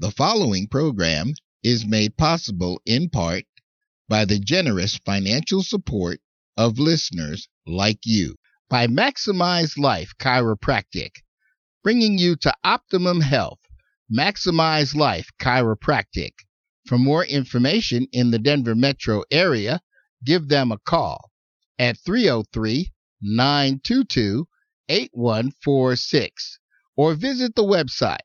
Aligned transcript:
The 0.00 0.10
following 0.10 0.66
program 0.66 1.34
is 1.62 1.84
made 1.84 2.16
possible 2.16 2.80
in 2.86 3.10
part 3.10 3.44
by 4.08 4.24
the 4.24 4.38
generous 4.38 4.96
financial 4.96 5.62
support 5.62 6.22
of 6.56 6.78
listeners 6.78 7.48
like 7.66 7.98
you. 8.06 8.36
By 8.70 8.86
Maximize 8.86 9.76
Life 9.76 10.14
Chiropractic, 10.18 11.16
bringing 11.84 12.16
you 12.16 12.34
to 12.36 12.54
optimum 12.64 13.20
health. 13.20 13.58
Maximize 14.10 14.94
Life 14.94 15.28
Chiropractic. 15.38 16.32
For 16.86 16.96
more 16.96 17.26
information 17.26 18.06
in 18.10 18.30
the 18.30 18.38
Denver 18.38 18.74
metro 18.74 19.24
area, 19.30 19.82
give 20.24 20.48
them 20.48 20.72
a 20.72 20.78
call 20.78 21.30
at 21.78 21.98
303 21.98 22.90
922 23.20 24.48
8146 24.88 26.58
or 26.96 27.12
visit 27.12 27.54
the 27.54 27.64
website 27.64 28.20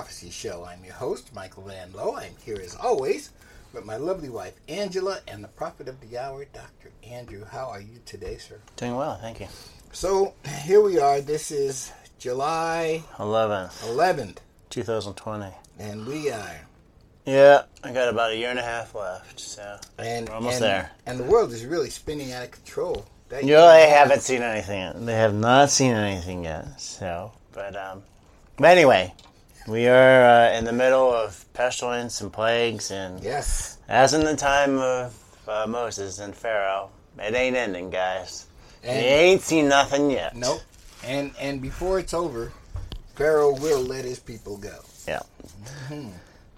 Prophecy 0.00 0.30
Show. 0.30 0.64
I'm 0.66 0.82
your 0.82 0.94
host, 0.94 1.34
Michael 1.34 1.64
Van 1.64 1.92
Lowe. 1.92 2.16
I'm 2.16 2.32
here 2.42 2.58
as 2.58 2.74
always 2.74 3.32
with 3.74 3.84
my 3.84 3.98
lovely 3.98 4.30
wife, 4.30 4.54
Angela, 4.66 5.20
and 5.28 5.44
the 5.44 5.48
prophet 5.48 5.88
of 5.88 6.00
the 6.00 6.16
hour, 6.16 6.46
Dr. 6.54 6.90
Andrew. 7.06 7.44
How 7.44 7.66
are 7.68 7.82
you 7.82 8.00
today, 8.06 8.38
sir? 8.38 8.60
Doing 8.76 8.96
well, 8.96 9.18
thank 9.20 9.40
you. 9.40 9.48
So, 9.92 10.32
here 10.62 10.80
we 10.80 10.98
are. 10.98 11.20
This 11.20 11.50
is 11.50 11.92
July 12.18 13.04
11th, 13.18 13.82
11th, 13.94 14.36
2020. 14.70 15.52
and 15.78 16.06
we 16.06 16.30
are. 16.30 16.60
Yeah, 17.26 17.64
I 17.84 17.92
got 17.92 18.08
about 18.08 18.30
a 18.30 18.36
year 18.38 18.48
and 18.48 18.58
a 18.58 18.62
half 18.62 18.94
left, 18.94 19.38
so. 19.38 19.76
And, 19.98 20.30
We're 20.30 20.34
almost 20.36 20.54
and, 20.54 20.64
there. 20.64 20.90
And 21.04 21.20
the 21.20 21.24
world 21.24 21.52
is 21.52 21.66
really 21.66 21.90
spinning 21.90 22.32
out 22.32 22.44
of 22.44 22.52
control. 22.52 23.04
That- 23.28 23.44
You 23.44 23.52
know, 23.52 23.70
they 23.70 23.90
haven't 23.90 24.22
seen 24.22 24.40
anything 24.40 24.80
yet. 24.80 25.04
They 25.04 25.12
have 25.16 25.34
not 25.34 25.68
seen 25.68 25.92
anything 25.92 26.44
yet, 26.44 26.80
so. 26.80 27.32
But, 27.52 27.76
um. 27.76 28.02
But 28.56 28.70
anyway, 28.70 29.12
we 29.66 29.86
are 29.88 30.24
uh, 30.24 30.52
in 30.52 30.64
the 30.64 30.72
middle 30.72 31.12
of 31.12 31.44
pestilence 31.52 32.20
and 32.20 32.32
plagues, 32.32 32.90
and 32.90 33.22
Yes. 33.22 33.78
as 33.88 34.14
in 34.14 34.24
the 34.24 34.36
time 34.36 34.78
of 34.78 35.14
uh, 35.48 35.66
Moses 35.68 36.18
and 36.18 36.34
Pharaoh, 36.34 36.90
it 37.18 37.34
ain't 37.34 37.56
ending, 37.56 37.90
guys. 37.90 38.46
And- 38.82 39.02
you 39.02 39.08
ain't 39.08 39.42
seen 39.42 39.68
nothing 39.68 40.10
yet. 40.10 40.34
Nope. 40.36 40.60
And 41.04 41.32
and 41.40 41.60
before 41.62 41.98
it's 41.98 42.12
over, 42.14 42.52
Pharaoh 43.14 43.52
will 43.54 43.80
let 43.82 44.04
his 44.04 44.18
people 44.18 44.56
go. 44.58 44.78
Yeah. 45.08 45.20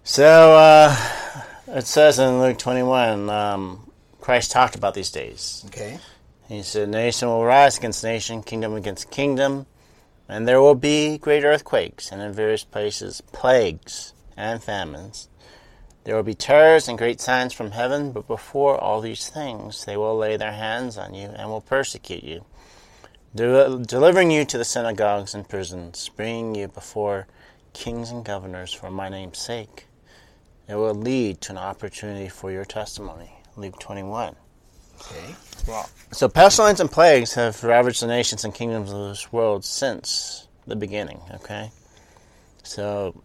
So 0.05 0.57
uh, 0.57 0.97
it 1.69 1.87
says 1.87 2.19
in 2.19 2.41
Luke 2.41 2.59
21, 2.59 3.31
um, 3.31 3.91
Christ 4.21 4.51
talked 4.51 4.75
about 4.75 4.95
these 4.95 5.11
days. 5.11 5.63
Okay. 5.67 5.99
He 6.49 6.63
said, 6.63 6.89
Nation 6.89 7.29
will 7.29 7.45
rise 7.45 7.79
against 7.79 8.03
nation, 8.05 8.43
kingdom 8.43 8.75
against 8.75 9.11
kingdom, 9.11 9.67
and 10.28 10.47
there 10.47 10.60
will 10.60 10.75
be 10.75 11.19
great 11.19 11.44
earthquakes, 11.44 12.10
and 12.10 12.22
in 12.22 12.33
various 12.33 12.65
places 12.65 13.21
plagues 13.33 14.12
and 14.37 14.62
famines. 14.62 15.28
There 16.05 16.16
will 16.16 16.22
be 16.22 16.34
terrors 16.34 16.88
and 16.88 16.99
great 16.99 17.21
signs 17.21 17.53
from 17.53 17.71
heaven, 17.72 18.10
but 18.10 18.27
before 18.27 18.77
all 18.77 19.00
these 19.00 19.28
things 19.28 19.84
they 19.84 19.97
will 19.97 20.16
lay 20.16 20.37
their 20.37 20.53
hands 20.53 20.99
on 20.99 21.15
you 21.15 21.28
and 21.28 21.49
will 21.49 21.60
persecute 21.60 22.25
you, 22.25 22.44
de- 23.34 23.78
delivering 23.78 24.31
you 24.31 24.44
to 24.44 24.59
the 24.59 24.65
synagogues 24.65 25.34
and 25.34 25.49
prisons, 25.49 26.10
bringing 26.16 26.54
you 26.54 26.69
before 26.69 27.28
kings 27.72 28.10
and 28.10 28.25
governors 28.25 28.72
for 28.72 28.91
my 28.91 29.09
name's 29.09 29.39
sake. 29.39 29.87
It 30.69 30.75
will 30.75 30.94
lead 30.94 31.41
to 31.43 31.53
an 31.53 31.59
opportunity 31.59 32.28
for 32.28 32.50
your 32.50 32.65
testimony. 32.65 33.34
Luke 33.56 33.78
21. 33.78 34.37
Okay. 35.00 35.34
So 36.10 36.28
pestilence 36.28 36.80
and 36.80 36.91
plagues 36.91 37.34
have 37.34 37.62
ravaged 37.62 38.03
the 38.03 38.06
nations 38.06 38.44
and 38.44 38.54
kingdoms 38.54 38.92
of 38.92 39.08
this 39.08 39.32
world 39.32 39.64
since 39.64 40.48
the 40.66 40.76
beginning, 40.76 41.20
okay? 41.34 41.70
So 42.62 43.22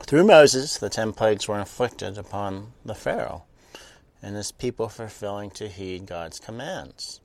through 0.00 0.24
Moses, 0.24 0.78
the 0.78 0.88
ten 0.88 1.12
plagues 1.12 1.48
were 1.48 1.58
inflicted 1.58 2.18
upon 2.18 2.72
the 2.84 2.94
Pharaoh 2.94 3.44
and 4.22 4.36
his 4.36 4.52
people 4.52 4.88
for 4.88 5.08
failing 5.08 5.50
to 5.50 5.68
heed 5.68 6.06
God's 6.06 6.38
commands. 6.38 7.20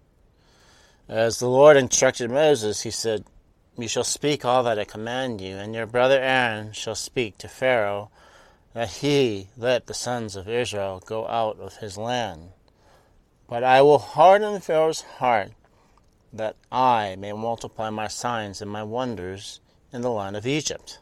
As 1.08 1.40
the 1.40 1.50
Lord 1.50 1.78
instructed 1.78 2.32
Moses, 2.32 2.82
he 2.82 2.92
said, 2.92 3.26
You 3.78 3.88
shall 3.88 4.04
speak 4.04 4.44
all 4.44 4.64
that 4.64 4.80
I 4.80 4.86
command 4.86 5.40
you, 5.42 5.56
and 5.56 5.76
your 5.76 5.86
brother 5.86 6.20
Aaron 6.20 6.72
shall 6.72 6.96
speak 6.96 7.38
to 7.40 7.48
Pharaoh 7.48 8.10
that 8.74 8.90
he 8.90 9.50
let 9.56 9.86
the 9.86 9.94
sons 9.94 10.36
of 10.36 10.50
Israel 10.50 11.02
go 11.06 11.28
out 11.28 11.60
of 11.60 11.78
his 11.78 11.98
land. 11.98 12.50
But 13.48 13.64
I 13.64 13.82
will 13.82 14.00
harden 14.00 14.60
Pharaoh's 14.60 15.02
heart, 15.02 15.52
that 16.34 16.56
I 16.72 17.16
may 17.18 17.32
multiply 17.32 17.90
my 17.90 18.08
signs 18.08 18.62
and 18.62 18.72
my 18.72 18.84
wonders 18.84 19.60
in 19.94 20.02
the 20.02 20.10
land 20.10 20.36
of 20.36 20.48
Egypt. 20.48 21.00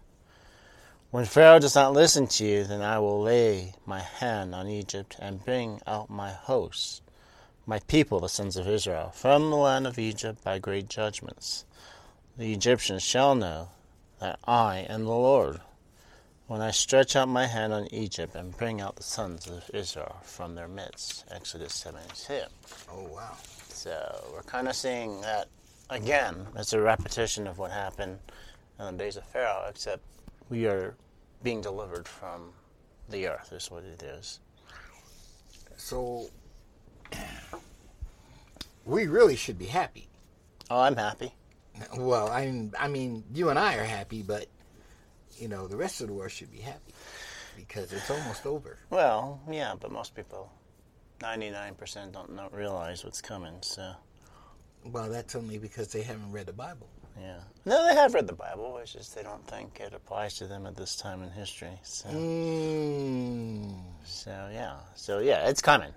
When 1.09 1.25
Pharaoh 1.25 1.59
does 1.59 1.75
not 1.75 1.93
listen 1.93 2.27
to 2.27 2.45
you, 2.45 2.63
then 2.63 2.81
I 2.81 2.99
will 2.99 3.21
lay 3.21 3.75
my 3.85 3.99
hand 3.99 4.53
on 4.53 4.67
Egypt 4.67 5.15
and 5.19 5.45
bring 5.45 5.79
out 5.87 6.09
my 6.09 6.31
hosts, 6.31 7.01
my 7.65 7.79
people, 7.79 8.19
the 8.19 8.27
sons 8.27 8.57
of 8.57 8.67
Israel, 8.67 9.11
from 9.13 9.49
the 9.49 9.55
land 9.55 9.87
of 9.87 9.97
Egypt 9.97 10.43
by 10.43 10.59
great 10.59 10.89
judgments. 10.89 11.65
The 12.37 12.51
Egyptians 12.51 13.03
shall 13.03 13.35
know 13.35 13.69
that 14.19 14.39
I 14.45 14.79
am 14.89 15.05
the 15.05 15.11
Lord 15.11 15.61
when 16.47 16.61
I 16.61 16.71
stretch 16.71 17.15
out 17.15 17.27
my 17.27 17.47
hand 17.47 17.73
on 17.73 17.87
Egypt 17.93 18.35
and 18.35 18.55
bring 18.57 18.81
out 18.81 18.95
the 18.95 19.03
sons 19.03 19.47
of 19.47 19.69
Israel 19.73 20.17
from 20.23 20.55
their 20.55 20.67
midst. 20.67 21.25
Exodus 21.31 21.73
72. 21.73 22.41
Oh 22.91 23.03
wow. 23.03 23.35
So 23.69 24.23
we're 24.33 24.43
kind 24.43 24.67
of 24.67 24.75
seeing 24.75 25.21
that 25.21 25.47
again. 25.89 26.47
It's 26.55 26.73
a 26.73 26.81
repetition 26.81 27.47
of 27.47 27.57
what 27.57 27.71
happened 27.71 28.19
in 28.79 28.85
the 28.85 29.03
days 29.03 29.18
of 29.18 29.25
Pharaoh, 29.25 29.65
except 29.69 30.03
we 30.50 30.65
are 30.68 30.95
being 31.44 31.62
delivered 31.62 32.07
from 32.07 32.51
the 33.09 33.27
earth, 33.27 33.51
is 33.53 33.71
what 33.71 33.83
it 33.83 34.03
is. 34.03 34.39
So 35.77 36.29
we 38.85 39.07
really 39.07 39.35
should 39.35 39.57
be 39.57 39.65
happy. 39.65 40.07
Oh, 40.69 40.81
I'm 40.81 40.95
happy. 40.95 41.33
Well, 41.97 42.29
I 42.29 42.45
mean, 42.45 42.73
I 42.79 42.88
mean, 42.88 43.23
you 43.33 43.50
and 43.50 43.57
I 43.57 43.75
are 43.75 43.83
happy, 43.83 44.21
but 44.21 44.47
you 45.38 45.47
know, 45.47 45.68
the 45.68 45.77
rest 45.77 46.01
of 46.01 46.07
the 46.07 46.13
world 46.13 46.31
should 46.31 46.51
be 46.51 46.59
happy 46.59 46.94
because 47.56 47.91
it's 47.94 48.09
almost 48.09 48.45
over. 48.45 48.77
Well, 48.89 49.39
yeah, 49.51 49.74
but 49.80 49.91
most 49.91 50.15
people, 50.15 50.51
99% 51.19 52.12
don't, 52.12 52.35
don't 52.35 52.53
realize 52.53 53.03
what's 53.03 53.21
coming, 53.21 53.56
so. 53.62 53.94
Well, 54.85 55.09
that's 55.09 55.35
only 55.35 55.57
because 55.57 55.88
they 55.89 56.01
haven't 56.01 56.31
read 56.31 56.45
the 56.47 56.53
Bible. 56.53 56.88
Yeah. 57.19 57.38
No, 57.65 57.88
they 57.88 57.94
have 57.95 58.13
read 58.13 58.27
the 58.27 58.33
Bible. 58.33 58.77
It's 58.80 58.91
just 58.91 59.15
they 59.15 59.21
don't 59.24 59.45
think 59.47 59.80
it 59.80 59.94
applies 59.94 60.33
to 60.39 60.47
them 60.47 60.65
at 60.65 60.75
this 60.75 60.95
time 60.95 61.21
in 61.24 61.30
history. 61.30 61.69
So, 61.83 62.09
Mm. 62.09 63.75
so 64.03 64.50
yeah. 64.51 64.77
So 64.95 65.19
yeah, 65.19 65.47
it's 65.47 65.62
coming. 65.62 65.94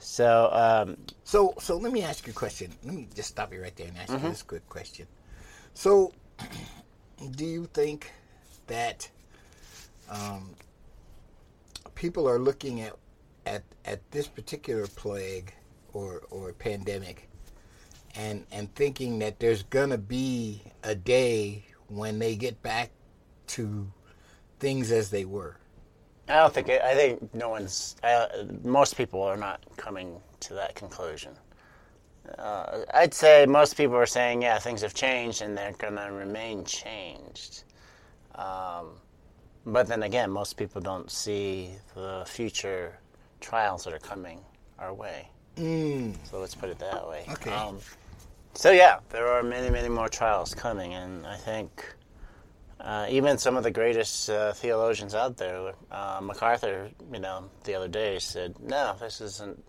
So, 0.00 0.50
um, 0.52 0.96
So, 1.22 1.54
so 1.60 1.76
let 1.76 1.92
me 1.92 2.02
ask 2.02 2.26
you 2.26 2.32
a 2.32 2.34
question. 2.34 2.72
Let 2.84 2.92
me 2.94 3.06
just 3.14 3.28
stop 3.28 3.52
you 3.52 3.62
right 3.62 3.74
there 3.76 3.86
and 3.86 3.96
ask 3.96 4.12
Mm-hmm. 4.12 4.24
you 4.26 4.30
this 4.32 4.42
good 4.42 4.68
question. 4.68 5.06
So, 5.74 6.12
do 7.36 7.44
you 7.46 7.66
think 7.72 8.10
that 8.66 9.08
um, 10.10 10.54
people 11.94 12.28
are 12.28 12.38
looking 12.38 12.80
at 12.80 12.94
at 13.46 13.62
at 13.84 14.00
this 14.10 14.26
particular 14.28 14.86
plague 14.86 15.52
or 15.92 16.22
or 16.30 16.52
pandemic 16.52 17.28
and 18.14 18.44
and 18.52 18.74
thinking 18.74 19.18
that 19.18 19.40
there's 19.40 19.62
gonna 19.64 19.98
be 19.98 20.62
a 20.84 20.94
day 20.94 21.64
when 21.88 22.18
they 22.18 22.36
get 22.36 22.60
back 22.62 22.90
to 23.46 23.86
things 24.58 24.90
as 24.92 25.10
they 25.10 25.24
were? 25.24 25.56
I 26.28 26.36
don't 26.36 26.54
think 26.54 26.68
it, 26.68 26.80
I 26.82 26.94
think 26.94 27.34
no 27.34 27.48
one's. 27.48 27.96
Most 28.62 28.96
people 28.96 29.22
are 29.22 29.36
not 29.36 29.62
coming 29.76 30.20
to 30.40 30.54
that 30.54 30.74
conclusion. 30.74 31.32
Uh, 32.38 32.84
I'd 32.94 33.12
say 33.12 33.44
most 33.46 33.76
people 33.76 33.96
are 33.96 34.06
saying, 34.06 34.42
yeah, 34.42 34.58
things 34.58 34.80
have 34.82 34.94
changed 34.94 35.42
and 35.42 35.58
they're 35.58 35.72
going 35.72 35.96
to 35.96 36.12
remain 36.12 36.64
changed. 36.64 37.64
Um, 38.34 38.90
but 39.64 39.86
then 39.86 40.02
again, 40.02 40.30
most 40.30 40.56
people 40.56 40.80
don't 40.80 41.10
see 41.10 41.70
the 41.94 42.24
future 42.26 42.98
trials 43.40 43.84
that 43.84 43.92
are 43.94 43.98
coming 43.98 44.40
our 44.78 44.92
way. 44.94 45.28
Mm, 45.56 46.14
So 46.24 46.40
let's 46.40 46.54
put 46.54 46.70
it 46.70 46.78
that 46.78 47.06
way. 47.08 47.24
Okay. 47.30 47.52
Um, 47.52 47.78
so 48.54 48.70
yeah, 48.70 48.98
there 49.10 49.28
are 49.28 49.42
many, 49.42 49.70
many 49.70 49.88
more 49.88 50.08
trials 50.08 50.54
coming, 50.54 50.94
and 50.94 51.26
I 51.26 51.36
think 51.36 51.94
uh, 52.80 53.06
even 53.08 53.38
some 53.38 53.56
of 53.56 53.62
the 53.62 53.70
greatest 53.70 54.28
uh, 54.30 54.52
theologians 54.54 55.14
out 55.14 55.36
there, 55.36 55.72
uh, 55.90 56.20
MacArthur, 56.22 56.90
you 57.12 57.18
know, 57.20 57.50
the 57.64 57.74
other 57.74 57.88
day 57.88 58.18
said, 58.18 58.56
"No, 58.60 58.96
this 58.98 59.20
isn't. 59.20 59.62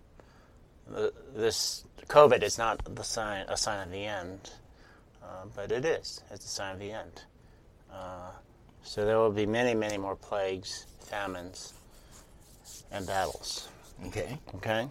This 1.34 1.84
COVID 2.08 2.42
is 2.42 2.58
not 2.58 2.82
the 2.94 3.04
sign, 3.04 3.46
a 3.48 3.56
sign 3.56 3.86
of 3.86 3.90
the 3.92 4.04
end, 4.04 4.50
uh, 5.22 5.46
but 5.54 5.72
it 5.72 5.84
is. 5.84 6.20
It's 6.30 6.44
a 6.44 6.48
sign 6.48 6.74
of 6.74 6.78
the 6.80 6.92
end. 6.92 7.22
So 8.84 9.04
there 9.04 9.18
will 9.18 9.32
be 9.32 9.46
many, 9.46 9.74
many 9.74 9.98
more 9.98 10.16
plagues, 10.16 10.86
famines, 11.00 11.74
and 12.92 13.06
battles." 13.06 13.68
okay. 14.06 14.38
Okay. 14.56 14.88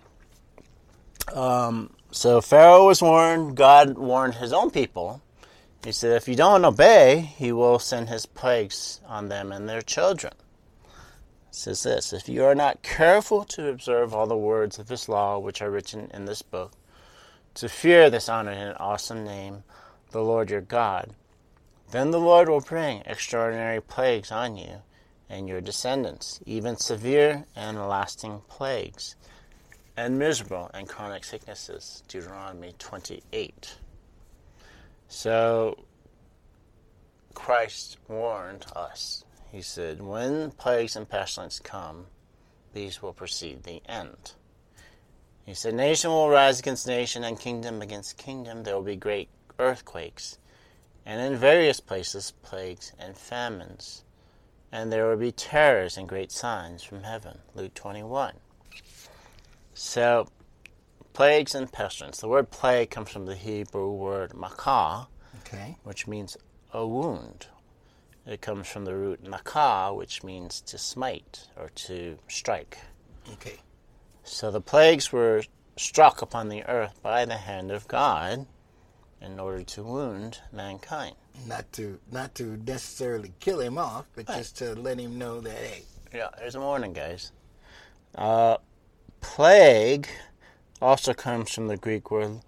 Um, 1.33 1.91
so 2.11 2.41
Pharaoh 2.41 2.87
was 2.87 3.01
warned. 3.01 3.55
God 3.55 3.97
warned 3.97 4.35
his 4.35 4.53
own 4.53 4.71
people. 4.71 5.21
He 5.83 5.91
said, 5.91 6.15
if 6.15 6.27
you 6.27 6.35
don't 6.35 6.63
obey, 6.63 7.19
he 7.37 7.51
will 7.51 7.79
send 7.79 8.07
his 8.07 8.25
plagues 8.25 9.01
on 9.05 9.27
them 9.27 9.51
and 9.51 9.67
their 9.67 9.81
children. 9.81 10.33
It 11.49 11.55
says 11.55 11.83
this 11.83 12.13
If 12.13 12.29
you 12.29 12.45
are 12.45 12.55
not 12.55 12.83
careful 12.83 13.43
to 13.45 13.67
observe 13.67 14.13
all 14.13 14.27
the 14.27 14.37
words 14.37 14.79
of 14.79 14.87
this 14.87 15.09
law 15.09 15.39
which 15.39 15.61
are 15.61 15.69
written 15.69 16.09
in 16.13 16.25
this 16.25 16.41
book, 16.41 16.71
to 17.55 17.67
fear 17.67 18.09
this 18.09 18.29
honored 18.29 18.57
and 18.57 18.77
awesome 18.79 19.25
name, 19.25 19.63
the 20.11 20.23
Lord 20.23 20.49
your 20.49 20.61
God, 20.61 21.13
then 21.93 22.09
the 22.09 22.19
Lord 22.19 22.49
will 22.49 22.59
bring 22.59 23.03
extraordinary 23.05 23.79
plagues 23.79 24.31
on 24.31 24.57
you 24.57 24.81
and 25.29 25.47
your 25.47 25.61
descendants, 25.61 26.39
even 26.43 26.75
severe 26.75 27.45
and 27.55 27.87
lasting 27.87 28.41
plagues 28.47 29.15
and 29.95 30.17
miserable 30.17 30.71
and 30.73 30.89
chronic 30.89 31.23
sicknesses. 31.23 32.01
Deuteronomy 32.07 32.73
28. 32.79 33.75
So, 35.07 35.85
Christ 37.35 37.99
warned 38.07 38.65
us. 38.75 39.23
He 39.51 39.61
said, 39.61 40.01
When 40.01 40.49
plagues 40.49 40.95
and 40.95 41.07
pestilence 41.07 41.59
come, 41.59 42.07
these 42.73 43.03
will 43.03 43.13
precede 43.13 43.65
the 43.65 43.83
end. 43.85 44.33
He 45.45 45.53
said, 45.53 45.75
Nation 45.75 46.09
will 46.09 46.29
rise 46.29 46.59
against 46.59 46.87
nation 46.87 47.23
and 47.23 47.39
kingdom 47.39 47.83
against 47.83 48.17
kingdom. 48.17 48.63
There 48.63 48.73
will 48.73 48.81
be 48.81 48.95
great 48.95 49.29
earthquakes, 49.59 50.39
and 51.05 51.21
in 51.21 51.37
various 51.37 51.79
places 51.79 52.33
plagues 52.41 52.93
and 52.99 53.17
famines. 53.17 54.03
And 54.71 54.91
there 54.91 55.07
will 55.07 55.17
be 55.17 55.31
terrors 55.31 55.97
and 55.97 56.09
great 56.09 56.31
signs 56.31 56.83
from 56.83 57.03
heaven. 57.03 57.39
Luke 57.53 57.73
21. 57.75 58.33
So, 59.73 60.27
plagues 61.13 61.53
and 61.55 61.71
pestilence. 61.71 62.19
The 62.19 62.27
word 62.27 62.49
plague 62.49 62.89
comes 62.89 63.09
from 63.09 63.25
the 63.25 63.35
Hebrew 63.35 63.91
word 63.91 64.31
makah, 64.31 65.07
Okay. 65.41 65.77
which 65.83 66.07
means 66.07 66.37
a 66.71 66.85
wound. 66.87 67.47
It 68.25 68.41
comes 68.41 68.67
from 68.67 68.85
the 68.85 68.95
root 68.95 69.23
nakah, 69.23 69.95
which 69.95 70.23
means 70.23 70.61
to 70.61 70.77
smite 70.77 71.47
or 71.57 71.69
to 71.69 72.17
strike. 72.27 72.77
Okay. 73.33 73.57
So 74.23 74.49
the 74.49 74.61
plagues 74.61 75.11
were 75.11 75.43
struck 75.75 76.21
upon 76.21 76.49
the 76.49 76.63
earth 76.65 77.01
by 77.01 77.25
the 77.25 77.37
hand 77.37 77.71
of 77.71 77.87
God 77.87 78.45
in 79.23 79.39
order 79.39 79.63
to 79.63 79.83
wound 79.83 80.39
mankind. 80.51 81.15
Not 81.47 81.71
to 81.73 81.99
not 82.11 82.35
to 82.35 82.57
necessarily 82.65 83.33
kill 83.39 83.59
him 83.59 83.77
off, 83.77 84.05
but 84.15 84.27
Right. 84.29 84.37
just 84.37 84.57
to 84.57 84.75
let 84.75 84.99
him 84.99 85.17
know 85.17 85.41
that 85.41 85.53
hey, 85.57 85.83
Yeah, 86.13 86.29
there's 86.37 86.55
a 86.55 86.59
warning, 86.59 86.93
guys. 86.93 87.31
Uh, 88.15 88.57
plague 89.21 90.07
also 90.81 91.13
comes 91.13 91.51
from 91.51 91.67
the 91.67 91.77
Greek 91.77 92.11
word 92.11 92.41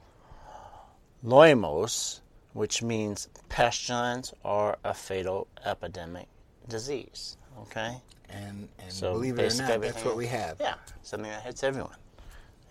loimos, 1.23 2.19
which 2.53 2.83
means 2.83 3.27
pestilence 3.49 4.33
or 4.43 4.77
a 4.83 4.93
fatal 4.93 5.47
epidemic 5.65 6.27
disease. 6.67 7.37
Okay? 7.61 8.01
and 8.29 8.67
and 8.79 8.91
So 8.91 9.13
believe 9.13 9.39
it 9.39 9.53
or 9.53 9.57
not, 9.63 9.81
that's 9.81 10.03
what 10.03 10.15
we 10.17 10.27
have. 10.27 10.57
Yeah, 10.59 10.75
something 11.03 11.29
that 11.31 11.43
hits 11.43 11.63
everyone. 11.63 11.95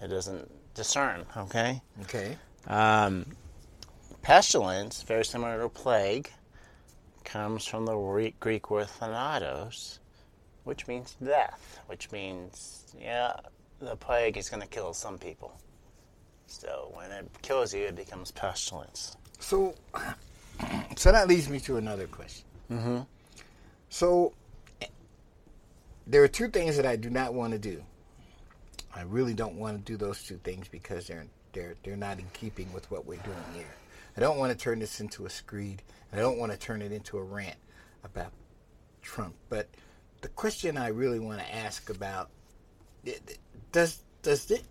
It 0.00 0.08
doesn't 0.08 0.50
discern. 0.74 1.24
Okay? 1.36 1.80
Okay. 2.02 2.36
Um, 2.66 3.24
pestilence, 4.24 5.02
very 5.02 5.24
similar 5.24 5.60
to 5.60 5.68
plague, 5.68 6.30
comes 7.24 7.66
from 7.66 7.84
the 7.84 8.32
Greek 8.40 8.70
word 8.70 8.88
thanatos, 8.88 10.00
which 10.64 10.88
means 10.88 11.14
death, 11.22 11.78
which 11.86 12.10
means, 12.10 12.94
yeah, 12.98 13.34
the 13.80 13.94
plague 13.96 14.36
is 14.38 14.48
going 14.48 14.62
to 14.62 14.68
kill 14.68 14.94
some 14.94 15.18
people. 15.18 15.54
So 16.46 16.90
when 16.94 17.10
it 17.12 17.28
kills 17.42 17.74
you, 17.74 17.82
it 17.82 17.96
becomes 17.96 18.30
pestilence. 18.30 19.16
So, 19.40 19.74
so 20.96 21.12
that 21.12 21.28
leads 21.28 21.50
me 21.50 21.60
to 21.60 21.76
another 21.76 22.06
question. 22.06 22.46
Mm-hmm. 22.70 23.00
So, 23.90 24.32
there 26.06 26.22
are 26.22 26.28
two 26.28 26.48
things 26.48 26.76
that 26.76 26.86
I 26.86 26.96
do 26.96 27.10
not 27.10 27.34
want 27.34 27.52
to 27.52 27.58
do. 27.58 27.82
I 28.96 29.02
really 29.02 29.34
don't 29.34 29.56
want 29.56 29.76
to 29.76 29.92
do 29.92 29.98
those 29.98 30.22
two 30.22 30.38
things 30.44 30.66
because 30.68 31.06
they're 31.06 31.26
they're 31.52 31.74
they're 31.82 31.96
not 31.96 32.18
in 32.18 32.26
keeping 32.32 32.72
with 32.72 32.90
what 32.90 33.06
we're 33.06 33.22
doing 33.22 33.44
here. 33.54 33.74
I 34.16 34.20
don't 34.20 34.38
want 34.38 34.52
to 34.52 34.58
turn 34.58 34.78
this 34.78 35.00
into 35.00 35.26
a 35.26 35.30
screed. 35.30 35.82
I 36.12 36.16
don't 36.16 36.38
want 36.38 36.52
to 36.52 36.58
turn 36.58 36.82
it 36.82 36.92
into 36.92 37.18
a 37.18 37.22
rant 37.22 37.56
about 38.04 38.32
Trump. 39.02 39.34
But 39.48 39.68
the 40.20 40.28
question 40.28 40.76
I 40.76 40.88
really 40.88 41.18
want 41.18 41.40
to 41.40 41.54
ask 41.54 41.90
about 41.90 42.30
does 43.72 44.00
does 44.22 44.50
it 44.50 44.62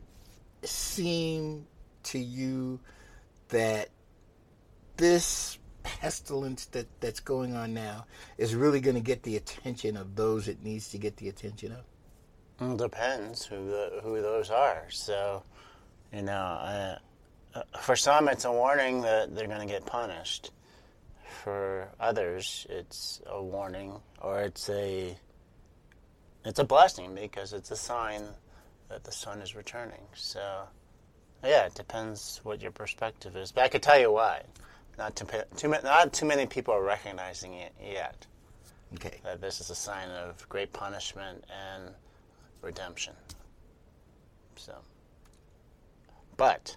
seem 0.64 1.68
to 2.04 2.20
you 2.20 2.80
that 3.50 3.90
this 4.98 5.58
pestilence 5.84 6.66
that, 6.68 6.88
that's 7.02 7.20
going 7.20 7.56
on 7.56 7.74
now 7.74 8.06
is 8.38 8.56
really 8.56 8.80
going 8.80 8.96
to 8.96 9.02
get 9.02 9.24
the 9.24 9.36
attention 9.36 9.98
of 9.98 10.16
those 10.16 10.48
it 10.48 10.64
needs 10.64 10.90
to 10.90 10.98
get 10.98 11.18
the 11.18 11.30
attention 11.30 11.74
of? 11.74 12.78
Depends 12.78 13.46
who 13.46 13.70
the, 13.70 14.00
who 14.02 14.22
those 14.22 14.50
are. 14.50 14.86
So, 14.90 15.44
you 16.14 16.22
know, 16.22 16.32
uh, 16.32 16.98
for 17.82 17.96
some, 17.96 18.28
it's 18.28 18.46
a 18.46 18.52
warning 18.52 19.02
that 19.02 19.36
they're 19.36 19.48
going 19.48 19.66
to 19.68 19.72
get 19.72 19.86
punished. 19.86 20.52
For 21.44 21.90
others, 22.00 22.66
it's 22.70 23.22
a 23.26 23.42
warning, 23.42 24.00
or 24.22 24.42
it's 24.42 24.70
a 24.70 25.18
it's 26.46 26.60
a 26.60 26.64
blessing 26.64 27.16
because 27.16 27.54
it's 27.54 27.72
a 27.72 27.76
sign 27.76 28.24
that 28.90 29.04
the 29.04 29.12
son 29.12 29.40
is 29.40 29.56
returning. 29.56 30.02
So, 30.14 30.64
yeah, 31.44 31.66
it 31.66 31.76
depends 31.76 32.40
what 32.44 32.62
your 32.62 32.72
perspective 32.72 33.36
is. 33.36 33.52
But 33.52 33.64
I 33.64 33.68
could 33.70 33.82
tell 33.82 34.00
you 34.00 34.12
why. 34.12 34.44
Not 34.98 35.16
too, 35.16 35.26
too 35.58 35.70
not 35.70 36.14
too 36.14 36.26
many 36.26 36.46
people 36.46 36.74
are 36.74 36.84
recognizing 36.84 37.54
it 37.56 37.74
yet. 37.82 38.26
Okay. 38.96 39.20
That 39.24 39.42
this 39.42 39.60
is 39.60 39.70
a 39.70 39.76
sign 39.76 40.10
of 40.10 40.48
great 40.50 40.72
punishment 40.72 41.44
and 41.50 41.94
redemption. 42.62 43.14
So, 44.56 44.76
but 46.38 46.76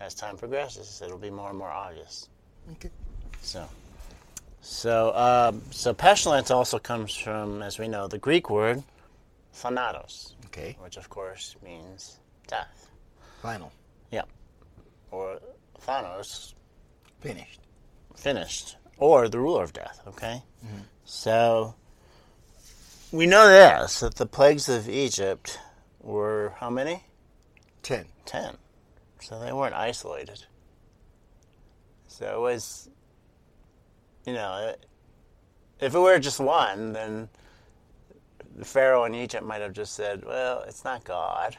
as 0.00 0.14
time 0.14 0.36
progresses, 0.36 1.02
it'll 1.04 1.18
be 1.18 1.30
more 1.30 1.50
and 1.50 1.58
more 1.58 1.68
obvious. 1.70 2.28
Okay. 2.72 2.90
So, 3.42 3.66
so, 4.60 5.14
um, 5.16 5.62
so 5.70 5.94
pestilence 5.94 6.50
also 6.50 6.78
comes 6.78 7.14
from, 7.14 7.62
as 7.62 7.78
we 7.78 7.88
know, 7.88 8.06
the 8.08 8.18
Greek 8.18 8.50
word 8.50 8.82
thanatos, 9.54 10.34
Okay. 10.46 10.76
which 10.80 10.96
of 10.96 11.08
course 11.08 11.56
means 11.64 12.18
death, 12.46 12.88
Final. 13.42 13.72
Yeah. 14.10 14.22
Or 15.10 15.38
thanos, 15.86 16.54
Finished. 17.20 17.60
finished, 18.16 18.76
or 18.98 19.28
the 19.28 19.38
ruler 19.38 19.62
of 19.64 19.72
death. 19.72 20.00
Okay, 20.06 20.42
so 21.04 21.74
we 23.10 23.26
know 23.26 23.48
this 23.48 24.00
that 24.00 24.16
the 24.16 24.26
plagues 24.26 24.68
of 24.68 24.88
Egypt 24.88 25.58
were 26.00 26.52
how 26.58 26.70
many? 26.70 27.04
Ten. 27.82 28.06
10. 28.26 28.56
So 29.20 29.38
they 29.40 29.52
weren't 29.52 29.74
isolated. 29.74 30.44
So 32.06 32.26
it 32.26 32.40
was, 32.40 32.88
you 34.26 34.32
know, 34.32 34.74
if 35.80 35.94
it 35.94 35.98
were 35.98 36.18
just 36.18 36.40
one, 36.40 36.92
then 36.92 37.28
the 38.56 38.64
Pharaoh 38.64 39.04
in 39.04 39.14
Egypt 39.14 39.44
might 39.44 39.60
have 39.60 39.72
just 39.72 39.94
said, 39.94 40.24
well, 40.24 40.62
it's 40.66 40.84
not 40.84 41.04
God. 41.04 41.56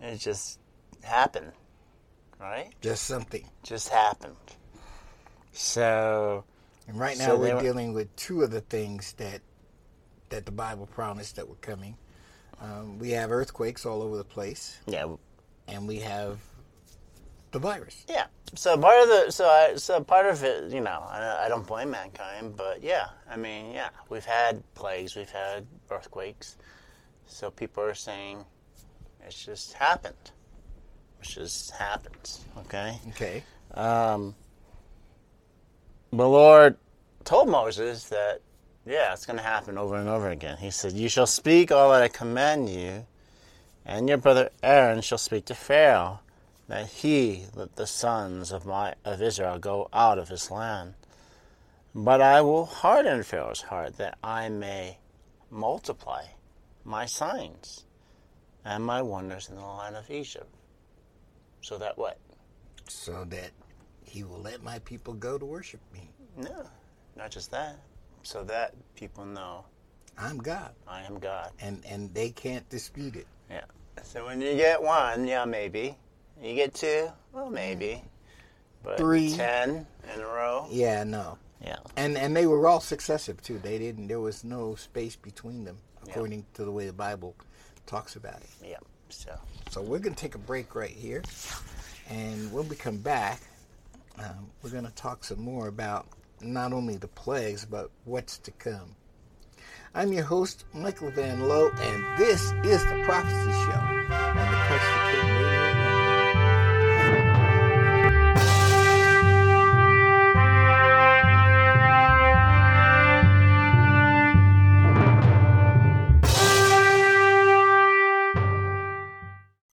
It 0.00 0.16
just 0.18 0.58
happened, 1.02 1.52
right? 2.40 2.70
Just 2.80 3.04
something. 3.04 3.48
Just 3.62 3.88
happened. 3.88 4.36
So, 5.52 6.44
And 6.88 6.98
right 6.98 7.16
now 7.18 7.26
So 7.26 7.36
we're 7.38 7.54
were- 7.56 7.60
dealing 7.62 7.92
with 7.92 8.14
two 8.16 8.42
of 8.42 8.50
the 8.50 8.60
things 8.62 9.12
that 9.14 9.40
that 10.30 10.46
the 10.46 10.52
Bible 10.52 10.86
promised 10.86 11.36
that 11.36 11.46
were 11.46 11.56
coming. 11.56 11.94
Um, 12.58 12.98
we 12.98 13.10
have 13.10 13.30
earthquakes 13.30 13.84
all 13.84 14.00
over 14.02 14.16
the 14.16 14.24
place, 14.24 14.78
yeah, 14.86 15.06
and 15.72 15.88
we 15.88 15.98
have 16.00 16.38
the 17.50 17.58
virus. 17.58 18.04
Yeah. 18.08 18.26
So 18.54 18.76
part 18.76 19.02
of 19.02 19.08
the 19.08 19.30
so 19.30 19.46
I, 19.46 19.76
so 19.76 20.02
part 20.02 20.26
of 20.26 20.42
it, 20.42 20.72
you 20.72 20.80
know, 20.80 21.04
I, 21.08 21.46
I 21.46 21.48
don't 21.48 21.66
blame 21.66 21.90
mankind, 21.90 22.54
but 22.56 22.82
yeah, 22.82 23.08
I 23.30 23.36
mean, 23.36 23.72
yeah, 23.72 23.88
we've 24.08 24.24
had 24.24 24.62
plagues, 24.74 25.16
we've 25.16 25.30
had 25.30 25.66
earthquakes, 25.90 26.56
so 27.26 27.50
people 27.50 27.82
are 27.82 27.94
saying 27.94 28.44
it's 29.26 29.44
just 29.44 29.72
happened. 29.74 30.32
It 31.20 31.28
just 31.28 31.70
happens. 31.70 32.44
Okay. 32.66 32.98
Okay. 33.10 33.44
Um, 33.74 34.34
the 36.10 36.28
Lord 36.28 36.76
told 37.24 37.48
Moses 37.48 38.04
that 38.04 38.40
yeah, 38.84 39.12
it's 39.12 39.24
going 39.24 39.38
to 39.38 39.44
happen 39.44 39.78
over 39.78 39.96
and 39.96 40.08
over 40.08 40.30
again. 40.30 40.56
He 40.58 40.70
said, 40.70 40.92
"You 40.92 41.08
shall 41.08 41.26
speak 41.26 41.70
all 41.70 41.90
that 41.92 42.02
I 42.02 42.08
command 42.08 42.68
you, 42.68 43.06
and 43.84 44.08
your 44.08 44.18
brother 44.18 44.50
Aaron 44.62 45.00
shall 45.00 45.18
speak 45.18 45.44
to 45.46 45.54
Pharaoh." 45.54 46.20
that 46.72 46.86
he 46.86 47.44
let 47.54 47.76
the 47.76 47.86
sons 47.86 48.50
of 48.50 48.64
my 48.64 48.94
of 49.04 49.20
Israel 49.20 49.58
go 49.58 49.90
out 49.92 50.18
of 50.18 50.28
his 50.28 50.50
land. 50.50 50.94
But 51.94 52.22
I 52.22 52.40
will 52.40 52.64
harden 52.64 53.22
Pharaoh's 53.22 53.60
heart 53.60 53.98
that 53.98 54.16
I 54.24 54.48
may 54.48 54.96
multiply 55.50 56.24
my 56.82 57.04
signs 57.04 57.84
and 58.64 58.84
my 58.86 59.02
wonders 59.02 59.50
in 59.50 59.56
the 59.56 59.62
land 59.66 59.96
of 59.96 60.10
Egypt. 60.10 60.48
So 61.60 61.76
that 61.76 61.98
what? 61.98 62.16
So 62.88 63.24
that 63.24 63.50
he 64.02 64.22
will 64.24 64.40
let 64.40 64.62
my 64.62 64.78
people 64.78 65.12
go 65.12 65.36
to 65.36 65.44
worship 65.44 65.80
me. 65.92 66.08
No, 66.38 66.64
not 67.16 67.30
just 67.30 67.50
that. 67.50 67.76
So 68.22 68.44
that 68.44 68.74
people 68.96 69.26
know 69.26 69.66
I'm 70.22 70.38
God, 70.38 70.70
I 70.86 71.02
am 71.02 71.18
God. 71.18 71.50
and 71.60 71.82
and 71.86 72.12
they 72.14 72.30
can't 72.30 72.68
dispute 72.68 73.16
it. 73.16 73.26
Yeah. 73.50 73.64
So 74.02 74.26
when 74.26 74.40
you 74.40 74.54
get 74.56 74.82
one, 74.82 75.26
yeah, 75.26 75.44
maybe. 75.44 75.96
You 76.42 76.54
get 76.54 76.74
two, 76.74 77.08
well, 77.32 77.50
maybe. 77.50 78.02
But 78.82 78.98
Three. 78.98 79.32
ten 79.36 79.86
in 80.14 80.20
a 80.20 80.24
row, 80.26 80.66
Yeah, 80.70 81.04
no. 81.04 81.38
yeah. 81.64 81.76
And 81.96 82.16
and 82.18 82.36
they 82.36 82.46
were 82.46 82.66
all 82.66 82.80
successive 82.80 83.40
too. 83.42 83.58
They 83.58 83.78
didn't. 83.78 84.08
There 84.08 84.20
was 84.20 84.42
no 84.44 84.74
space 84.74 85.14
between 85.16 85.64
them, 85.64 85.76
according 86.08 86.44
to 86.54 86.64
the 86.64 86.72
way 86.72 86.86
the 86.86 86.92
Bible 86.92 87.36
talks 87.86 88.16
about 88.16 88.40
it. 88.40 88.50
Yeah. 88.64 88.78
So 89.08 89.38
So 89.70 89.82
we're 89.82 89.98
going 90.00 90.14
to 90.14 90.20
take 90.20 90.34
a 90.34 90.38
break 90.38 90.74
right 90.74 90.90
here. 90.90 91.22
And 92.08 92.52
when 92.52 92.68
we 92.68 92.74
come 92.76 92.98
back, 92.98 93.40
um, 94.18 94.50
we're 94.62 94.70
going 94.70 94.84
to 94.86 94.94
talk 94.94 95.22
some 95.24 95.40
more 95.40 95.68
about 95.68 96.06
not 96.40 96.72
only 96.72 96.96
the 96.96 97.08
plagues, 97.08 97.64
but 97.64 97.90
what's 98.04 98.38
to 98.38 98.50
come. 98.52 98.96
I'm 99.94 100.10
your 100.12 100.24
host, 100.24 100.64
Michael 100.72 101.10
Van 101.10 101.46
Lowe, 101.46 101.68
and 101.68 102.18
this 102.18 102.52
is 102.64 102.82
the 102.86 103.02
Prophecy 103.04 103.52
Show 103.64 103.92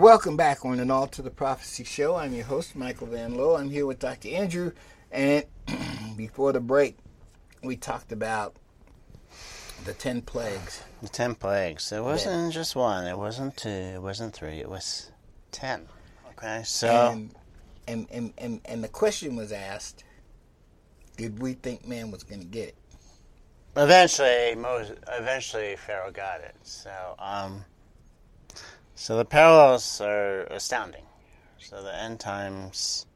Welcome 0.00 0.36
back 0.38 0.64
on 0.64 0.80
and 0.80 0.90
all 0.90 1.06
to 1.08 1.20
the 1.20 1.30
Prophecy 1.30 1.84
Show. 1.84 2.16
I'm 2.16 2.32
your 2.32 2.46
host, 2.46 2.74
Michael 2.74 3.08
Van 3.08 3.34
Lowe. 3.34 3.56
I'm 3.56 3.68
here 3.68 3.84
with 3.84 3.98
Dr. 3.98 4.30
Andrew. 4.30 4.72
And 5.12 5.44
before 6.16 6.54
the 6.54 6.60
break, 6.60 6.96
we 7.64 7.76
talked 7.76 8.12
about 8.12 8.56
the 9.84 9.92
10 9.92 10.22
plagues. 10.22 10.82
the 11.02 11.08
ten 11.08 11.34
plagues. 11.34 11.92
It 11.92 12.02
wasn't 12.02 12.52
just 12.52 12.74
one. 12.74 13.06
It 13.06 13.18
wasn't 13.18 13.56
two. 13.56 13.68
It 13.68 14.00
wasn't 14.00 14.32
three. 14.34 14.58
It 14.60 14.68
was 14.68 15.10
ten. 15.52 15.86
Okay. 16.30 16.62
So 16.64 17.10
And, 17.12 17.34
and, 17.86 18.06
and, 18.10 18.32
and, 18.38 18.60
and 18.64 18.84
the 18.84 18.88
question 18.88 19.36
was 19.36 19.52
asked 19.52 20.04
did 21.16 21.40
we 21.40 21.52
think 21.52 21.86
man 21.86 22.10
was 22.10 22.22
going 22.24 22.40
to 22.40 22.46
get 22.46 22.68
it? 22.68 22.76
Eventually, 23.76 24.54
Moses, 24.56 24.98
eventually 25.08 25.76
Pharaoh 25.76 26.10
got 26.10 26.40
it. 26.40 26.54
So, 26.62 26.90
um, 27.18 27.64
so 28.94 29.16
the 29.16 29.24
parallels 29.24 30.00
are 30.00 30.42
astounding. 30.44 31.04
So 31.58 31.82
the 31.82 31.94
end 31.94 32.20
times 32.20 33.06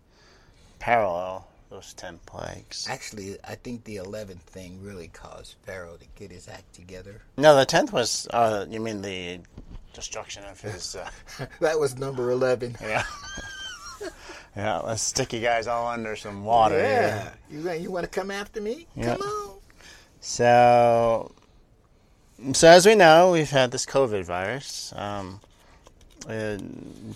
parallel 0.79 1.49
those 1.71 1.93
ten 1.95 2.19
plagues. 2.27 2.87
Actually, 2.89 3.37
I 3.45 3.55
think 3.55 3.85
the 3.85 3.97
11th 3.97 4.41
thing 4.41 4.83
really 4.83 5.09
caused 5.09 5.57
Pharaoh 5.65 5.97
to 5.97 6.07
get 6.17 6.31
his 6.31 6.49
act 6.49 6.73
together. 6.75 7.23
No, 7.37 7.57
the 7.57 7.65
tenth 7.65 7.93
was. 7.93 8.27
Uh, 8.33 8.67
you 8.69 8.81
mean 8.81 9.03
the 9.03 9.41
destruction 9.93 10.45
of 10.45 10.61
his? 10.61 10.97
Uh, 10.97 11.09
that 11.61 11.79
was 11.79 11.99
number 11.99 12.31
11. 12.31 12.77
yeah. 12.83 13.03
yeah, 14.57 14.79
let's 14.79 15.03
stick 15.03 15.33
you 15.33 15.41
guys 15.41 15.67
all 15.67 15.89
under 15.89 16.17
some 16.17 16.45
water. 16.45 16.79
Yeah. 16.79 17.33
here. 17.51 17.61
You, 17.61 17.83
you 17.83 17.91
want 17.91 18.05
to 18.05 18.11
come 18.11 18.31
after 18.31 18.61
me? 18.61 18.87
Yeah. 18.95 19.17
Come 19.17 19.23
on. 19.23 19.59
So, 20.21 21.33
so 22.53 22.69
as 22.69 22.87
we 22.87 22.95
know, 22.95 23.33
we've 23.33 23.51
had 23.51 23.71
this 23.71 23.87
COVID 23.87 24.25
virus. 24.25 24.93
Um, 24.97 25.41
uh, 26.29 26.59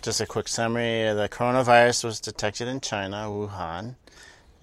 just 0.01 0.21
a 0.21 0.27
quick 0.27 0.49
summary: 0.49 1.13
the 1.13 1.29
coronavirus 1.31 2.05
was 2.05 2.21
detected 2.21 2.69
in 2.69 2.81
China, 2.81 3.27
Wuhan, 3.27 3.97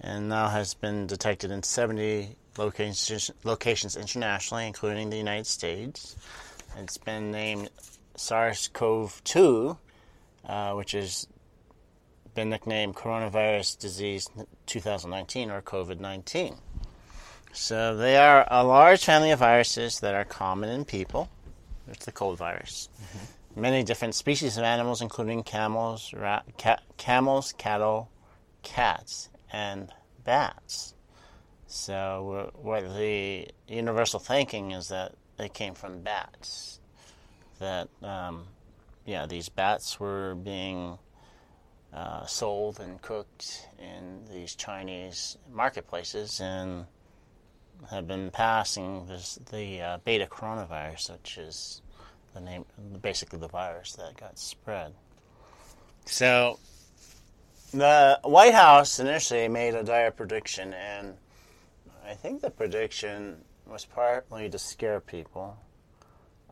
and 0.00 0.28
now 0.28 0.48
has 0.48 0.74
been 0.74 1.06
detected 1.06 1.50
in 1.50 1.62
70 1.62 2.36
locations, 2.56 3.30
locations 3.44 3.96
internationally, 3.96 4.66
including 4.66 5.10
the 5.10 5.16
United 5.16 5.46
States. 5.46 6.16
It's 6.78 6.98
been 6.98 7.30
named 7.30 7.70
SARS-CoV-2, 8.16 9.76
uh, 10.46 10.72
which 10.74 10.92
has 10.92 11.26
been 12.34 12.50
nicknamed 12.50 12.94
Coronavirus 12.94 13.78
Disease 13.78 14.28
2019 14.66 15.50
or 15.50 15.62
COVID-19. 15.62 16.56
So 17.52 17.96
they 17.96 18.16
are 18.16 18.46
a 18.48 18.62
large 18.62 19.04
family 19.04 19.32
of 19.32 19.40
viruses 19.40 20.00
that 20.00 20.14
are 20.14 20.24
common 20.24 20.70
in 20.70 20.84
people. 20.84 21.28
It's 21.88 22.06
the 22.06 22.12
cold 22.12 22.38
virus. 22.38 22.88
Many 23.56 23.82
different 23.82 24.14
species 24.14 24.56
of 24.56 24.62
animals, 24.62 25.02
including 25.02 25.42
camels, 25.42 26.14
ra- 26.14 26.42
ca- 26.56 26.78
camels, 26.96 27.52
cattle, 27.58 28.08
cats, 28.62 29.29
and 29.52 29.92
bats. 30.24 30.94
So 31.66 32.50
what 32.54 32.82
the 32.94 33.48
universal 33.68 34.20
thinking 34.20 34.72
is 34.72 34.88
that 34.88 35.12
they 35.36 35.48
came 35.48 35.74
from 35.74 36.02
bats. 36.02 36.80
That 37.58 37.88
um, 38.02 38.46
yeah, 39.04 39.26
these 39.26 39.48
bats 39.48 40.00
were 40.00 40.34
being 40.34 40.98
uh, 41.92 42.26
sold 42.26 42.80
and 42.80 43.00
cooked 43.02 43.68
in 43.78 44.24
these 44.32 44.54
Chinese 44.54 45.36
marketplaces 45.52 46.40
and 46.40 46.86
have 47.90 48.06
been 48.06 48.30
passing 48.30 49.06
this, 49.06 49.38
the 49.50 49.80
uh, 49.80 49.98
beta 50.04 50.26
coronavirus, 50.26 51.12
which 51.12 51.38
is 51.38 51.82
the 52.34 52.40
name, 52.40 52.64
basically 53.00 53.38
the 53.38 53.48
virus 53.48 53.92
that 53.94 54.16
got 54.16 54.38
spread. 54.38 54.92
So, 56.04 56.58
the 57.72 58.18
White 58.24 58.54
House 58.54 58.98
initially 58.98 59.48
made 59.48 59.74
a 59.74 59.82
dire 59.82 60.10
prediction, 60.10 60.74
and 60.74 61.16
I 62.04 62.14
think 62.14 62.40
the 62.40 62.50
prediction 62.50 63.44
was 63.66 63.84
partly 63.84 64.48
to 64.50 64.58
scare 64.58 65.00
people, 65.00 65.56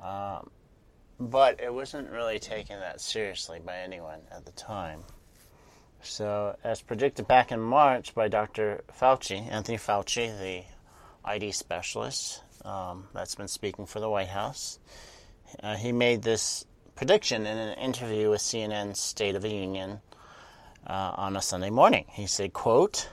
um, 0.02 0.50
but 1.18 1.60
it 1.60 1.72
wasn't 1.72 2.10
really 2.10 2.38
taken 2.38 2.78
that 2.80 3.00
seriously 3.00 3.58
by 3.58 3.78
anyone 3.78 4.20
at 4.30 4.44
the 4.44 4.52
time. 4.52 5.02
So, 6.00 6.56
as 6.62 6.80
predicted 6.80 7.26
back 7.26 7.50
in 7.50 7.60
March 7.60 8.14
by 8.14 8.28
Dr. 8.28 8.84
Fauci, 8.96 9.50
Anthony 9.50 9.78
Fauci, 9.78 10.38
the 10.38 10.64
ID 11.24 11.50
specialist 11.50 12.44
um, 12.64 13.08
that's 13.12 13.34
been 13.34 13.48
speaking 13.48 13.86
for 13.86 13.98
the 13.98 14.08
White 14.08 14.28
House. 14.28 14.78
Uh, 15.60 15.74
he 15.74 15.90
made 15.90 16.22
this 16.22 16.64
prediction 16.94 17.46
in 17.46 17.58
an 17.58 17.76
interview 17.78 18.30
with 18.30 18.40
CNN's 18.40 19.00
State 19.00 19.34
of 19.34 19.42
the 19.42 19.50
Union 19.50 20.00
uh, 20.88 21.12
on 21.16 21.36
a 21.36 21.42
Sunday 21.42 21.70
morning. 21.70 22.04
He 22.08 22.26
said, 22.26 22.52
quote, 22.52 23.08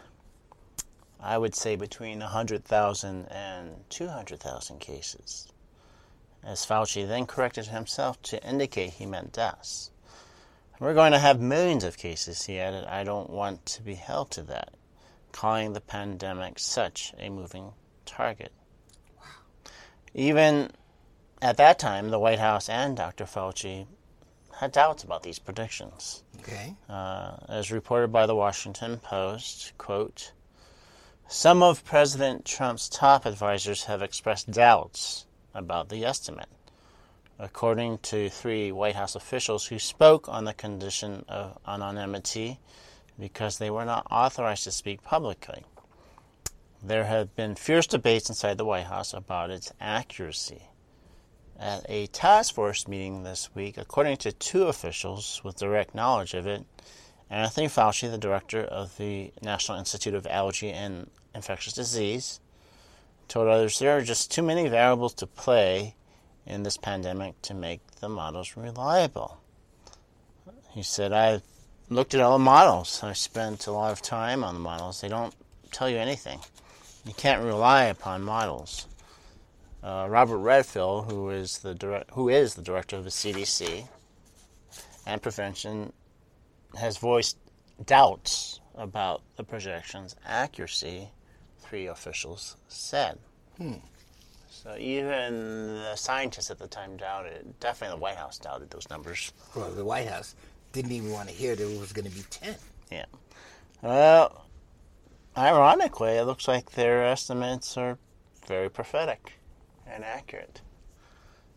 I 1.19 1.37
would 1.37 1.55
say 1.55 1.75
between 1.75 2.19
100,000 2.19 3.25
and 3.25 3.75
200,000 3.89 4.79
cases. 4.79 5.47
As 6.43 6.65
Fauci 6.65 7.07
then 7.07 7.25
corrected 7.25 7.67
himself 7.67 8.21
to 8.23 8.47
indicate 8.47 8.91
he 8.91 9.05
meant 9.05 9.33
deaths. 9.33 9.91
We're 10.79 10.93
going 10.93 11.13
to 11.13 11.19
have 11.19 11.39
millions 11.39 11.83
of 11.83 11.97
cases, 11.97 12.43
he 12.45 12.59
added. 12.59 12.85
I 12.85 13.03
don't 13.03 13.29
want 13.29 13.65
to 13.67 13.81
be 13.81 13.95
held 13.95 14.29
to 14.31 14.43
that, 14.43 14.73
calling 15.31 15.73
the 15.73 15.81
pandemic 15.81 16.59
such 16.59 17.13
a 17.17 17.29
moving 17.29 17.71
target. 18.05 18.51
Even 20.13 20.71
at 21.41 21.57
that 21.57 21.79
time, 21.79 22.09
the 22.09 22.19
White 22.19 22.39
House 22.39 22.69
and 22.69 22.95
Dr. 22.95 23.25
Fauci 23.25 23.87
had 24.57 24.71
doubts 24.71 25.03
about 25.03 25.23
these 25.23 25.39
predictions. 25.39 26.23
Okay. 26.39 26.75
Uh, 26.89 27.37
as 27.49 27.71
reported 27.71 28.11
by 28.11 28.25
the 28.25 28.35
Washington 28.35 28.97
Post, 28.97 29.73
quote, 29.77 30.31
some 31.27 31.63
of 31.63 31.83
President 31.83 32.45
Trump's 32.45 32.87
top 32.87 33.25
advisors 33.25 33.85
have 33.85 34.01
expressed 34.01 34.51
doubts 34.51 35.25
about 35.55 35.89
the 35.89 36.05
estimate, 36.05 36.49
according 37.39 37.97
to 37.99 38.29
three 38.29 38.71
White 38.71 38.95
House 38.95 39.15
officials 39.15 39.65
who 39.65 39.79
spoke 39.79 40.29
on 40.29 40.45
the 40.45 40.53
condition 40.53 41.25
of 41.27 41.57
anonymity 41.67 42.59
because 43.19 43.57
they 43.57 43.71
were 43.71 43.85
not 43.85 44.05
authorized 44.11 44.65
to 44.65 44.71
speak 44.71 45.01
publicly. 45.01 45.63
There 46.83 47.05
have 47.05 47.35
been 47.35 47.55
fierce 47.55 47.87
debates 47.87 48.29
inside 48.29 48.57
the 48.59 48.65
White 48.65 48.85
House 48.85 49.13
about 49.13 49.49
its 49.49 49.73
accuracy. 49.81 50.69
At 51.59 51.85
a 51.87 52.07
task 52.07 52.53
force 52.53 52.87
meeting 52.87 53.23
this 53.23 53.49
week, 53.55 53.77
according 53.77 54.17
to 54.17 54.33
two 54.33 54.67
officials 54.67 55.41
with 55.43 55.57
direct 55.57 55.95
knowledge 55.95 56.33
of 56.33 56.45
it, 56.45 56.65
Anthony 57.29 57.67
Fauci, 57.67 58.11
the 58.11 58.17
director 58.17 58.61
of 58.61 58.97
the 58.97 59.31
National 59.41 59.77
Institute 59.77 60.13
of 60.13 60.27
Allergy 60.27 60.69
and 60.69 61.09
Infectious 61.33 61.73
Disease, 61.73 62.39
told 63.27 63.47
others 63.47 63.79
there 63.79 63.97
are 63.97 64.01
just 64.01 64.31
too 64.31 64.43
many 64.43 64.67
variables 64.67 65.13
to 65.15 65.27
play 65.27 65.95
in 66.45 66.63
this 66.63 66.77
pandemic 66.77 67.41
to 67.43 67.53
make 67.53 67.79
the 67.99 68.09
models 68.09 68.55
reliable. 68.57 69.37
He 70.71 70.83
said, 70.83 71.13
I've 71.13 71.41
looked 71.89 72.13
at 72.13 72.21
all 72.21 72.37
the 72.37 72.43
models. 72.43 73.01
I 73.01 73.13
spent 73.13 73.65
a 73.67 73.71
lot 73.71 73.91
of 73.91 74.01
time 74.01 74.43
on 74.43 74.53
the 74.53 74.59
models. 74.59 75.01
They 75.01 75.07
don't 75.07 75.33
tell 75.71 75.89
you 75.89 75.97
anything. 75.97 76.39
You 77.05 77.13
can't 77.13 77.43
rely 77.43 77.85
upon 77.85 78.23
models. 78.23 78.87
Uh, 79.85 80.07
Robert 80.09 80.39
Redfield, 80.39 81.11
who 81.11 81.29
is 81.29 81.59
the 81.59 81.75
direct, 81.75 82.09
who 82.11 82.27
is 82.27 82.55
the 82.55 82.63
director 82.63 82.95
of 82.95 83.03
the 83.03 83.11
CDC 83.11 83.87
and 85.05 85.21
prevention, 85.21 85.93
has 86.75 86.97
voiced 86.97 87.37
doubts 87.85 88.61
about 88.73 89.21
the 89.35 89.43
projection's 89.43 90.15
accuracy. 90.25 91.09
Three 91.59 91.85
officials 91.85 92.57
said. 92.67 93.19
So 94.49 94.75
even 94.75 95.75
the 95.75 95.95
scientists 95.95 96.49
at 96.49 96.57
the 96.57 96.67
time 96.67 96.97
doubted. 96.97 97.53
Definitely, 97.59 97.97
the 97.97 98.01
White 98.01 98.17
House 98.17 98.39
doubted 98.39 98.71
those 98.71 98.89
numbers. 98.89 99.33
Well, 99.55 99.69
the 99.69 99.85
White 99.85 100.07
House 100.07 100.33
didn't 100.73 100.93
even 100.93 101.11
want 101.11 101.29
to 101.29 101.35
hear 101.35 101.55
that 101.55 101.63
it 101.63 101.79
was 101.79 101.93
going 101.93 102.09
to 102.09 102.15
be 102.15 102.23
10. 102.31 102.55
Yeah. 102.91 103.05
Well, 103.83 104.45
ironically, 105.37 106.13
it 106.13 106.23
looks 106.23 106.47
like 106.47 106.71
their 106.71 107.05
estimates 107.05 107.77
are 107.77 107.99
very 108.47 108.69
prophetic 108.69 109.33
and 109.95 110.03
accurate. 110.03 110.61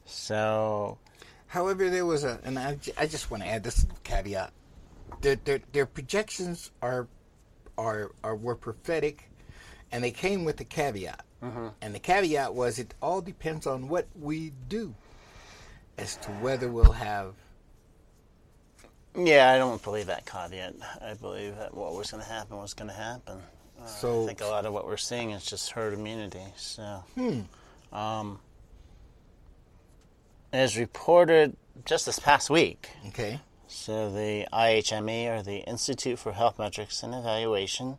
So, 0.07 0.96
However, 1.48 1.88
there 1.90 2.05
was 2.07 2.24
a, 2.24 2.38
and 2.44 2.59
I 2.59 2.77
just 3.07 3.31
want 3.31 3.42
to 3.42 3.48
add 3.48 3.64
this 3.64 3.87
caveat: 4.05 4.53
their 5.22 5.37
their, 5.37 5.61
their 5.72 5.87
projections 5.87 6.70
are, 6.83 7.09
are 7.79 8.11
are 8.22 8.37
were 8.37 8.55
prophetic, 8.55 9.31
and 9.90 10.05
they 10.05 10.11
came 10.11 10.44
with 10.44 10.61
a 10.61 10.64
caveat. 10.64 11.24
And 11.81 11.94
the 11.94 11.98
caveat 12.01 12.53
was 12.55 12.79
it 12.79 12.94
all 13.01 13.20
depends 13.22 13.66
on 13.66 13.88
what 13.88 14.07
we 14.20 14.53
do, 14.68 14.94
as 15.96 16.16
to 16.18 16.31
whether 16.33 16.68
we'll 16.70 16.92
have. 16.92 17.35
yeah, 19.16 19.51
I 19.51 19.57
don't 19.57 19.83
believe 19.83 20.07
that 20.07 20.27
caveat. 20.27 20.74
I 21.01 21.14
believe 21.14 21.57
that 21.57 21.72
what 21.74 21.94
was 21.94 22.11
going 22.11 22.22
to 22.22 22.29
happen 22.29 22.57
was 22.59 22.74
going 22.74 22.88
to 22.90 22.94
happen. 22.96 23.38
Uh, 23.81 23.87
So- 23.87 24.24
I 24.24 24.27
think 24.27 24.40
a 24.42 24.46
lot 24.46 24.66
of 24.66 24.72
what 24.74 24.85
we're 24.87 24.96
seeing 24.98 25.31
is 25.31 25.44
just 25.46 25.70
herd 25.70 25.94
immunity. 25.94 26.42
So, 26.57 27.05
um, 27.92 28.40
as 30.53 30.77
reported 30.77 31.57
just 31.85 32.07
this 32.07 32.18
past 32.18 32.51
week, 32.51 32.90
Okay. 33.09 33.40
So 33.70 34.11
the 34.11 34.46
IHME, 34.51 35.29
or 35.29 35.42
the 35.42 35.59
Institute 35.59 36.18
for 36.18 36.33
Health 36.33 36.59
Metrics 36.59 37.03
and 37.03 37.14
Evaluation, 37.14 37.98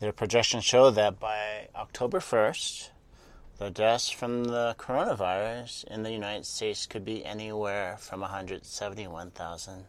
their 0.00 0.12
projections 0.12 0.64
show 0.64 0.90
that 0.90 1.20
by 1.20 1.68
October 1.76 2.20
1st, 2.20 2.88
the 3.58 3.68
deaths 3.70 4.08
from 4.08 4.44
the 4.44 4.74
coronavirus 4.78 5.84
in 5.84 6.02
the 6.02 6.10
United 6.10 6.46
States 6.46 6.86
could 6.86 7.04
be 7.04 7.22
anywhere 7.22 7.98
from 7.98 8.22
171,000 8.22 9.84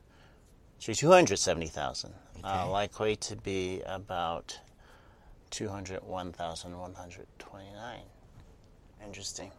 to 0.82 0.94
270,000, 0.94 2.13
uh, 2.44 2.70
likely 2.70 3.16
to 3.16 3.38
be 3.38 3.82
about 3.86 4.60
201,129. 5.50 8.00
Interesting. 9.06 9.52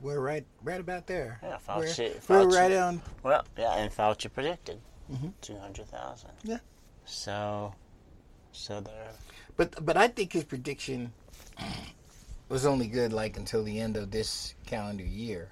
We're 0.00 0.20
right, 0.20 0.46
right 0.62 0.80
about 0.80 1.06
there. 1.06 1.38
Yeah, 1.42 1.58
We're, 1.68 1.84
Fauci. 1.84 2.28
we're 2.28 2.48
right 2.48 2.72
on. 2.72 3.02
Well, 3.22 3.44
yeah, 3.58 3.74
and 3.74 3.92
Fauci 3.92 4.32
predicted 4.32 4.80
mm-hmm. 5.12 5.28
200,000. 5.42 6.30
Yeah. 6.44 6.58
So, 7.04 7.74
so 8.52 8.80
there. 8.80 9.10
But 9.56 9.84
but 9.84 9.96
I 9.96 10.08
think 10.08 10.32
his 10.32 10.44
prediction 10.44 11.12
was 12.48 12.64
only 12.64 12.86
good 12.86 13.12
like 13.12 13.36
until 13.36 13.62
the 13.62 13.78
end 13.78 13.96
of 13.96 14.10
this 14.10 14.54
calendar 14.66 15.04
year, 15.04 15.50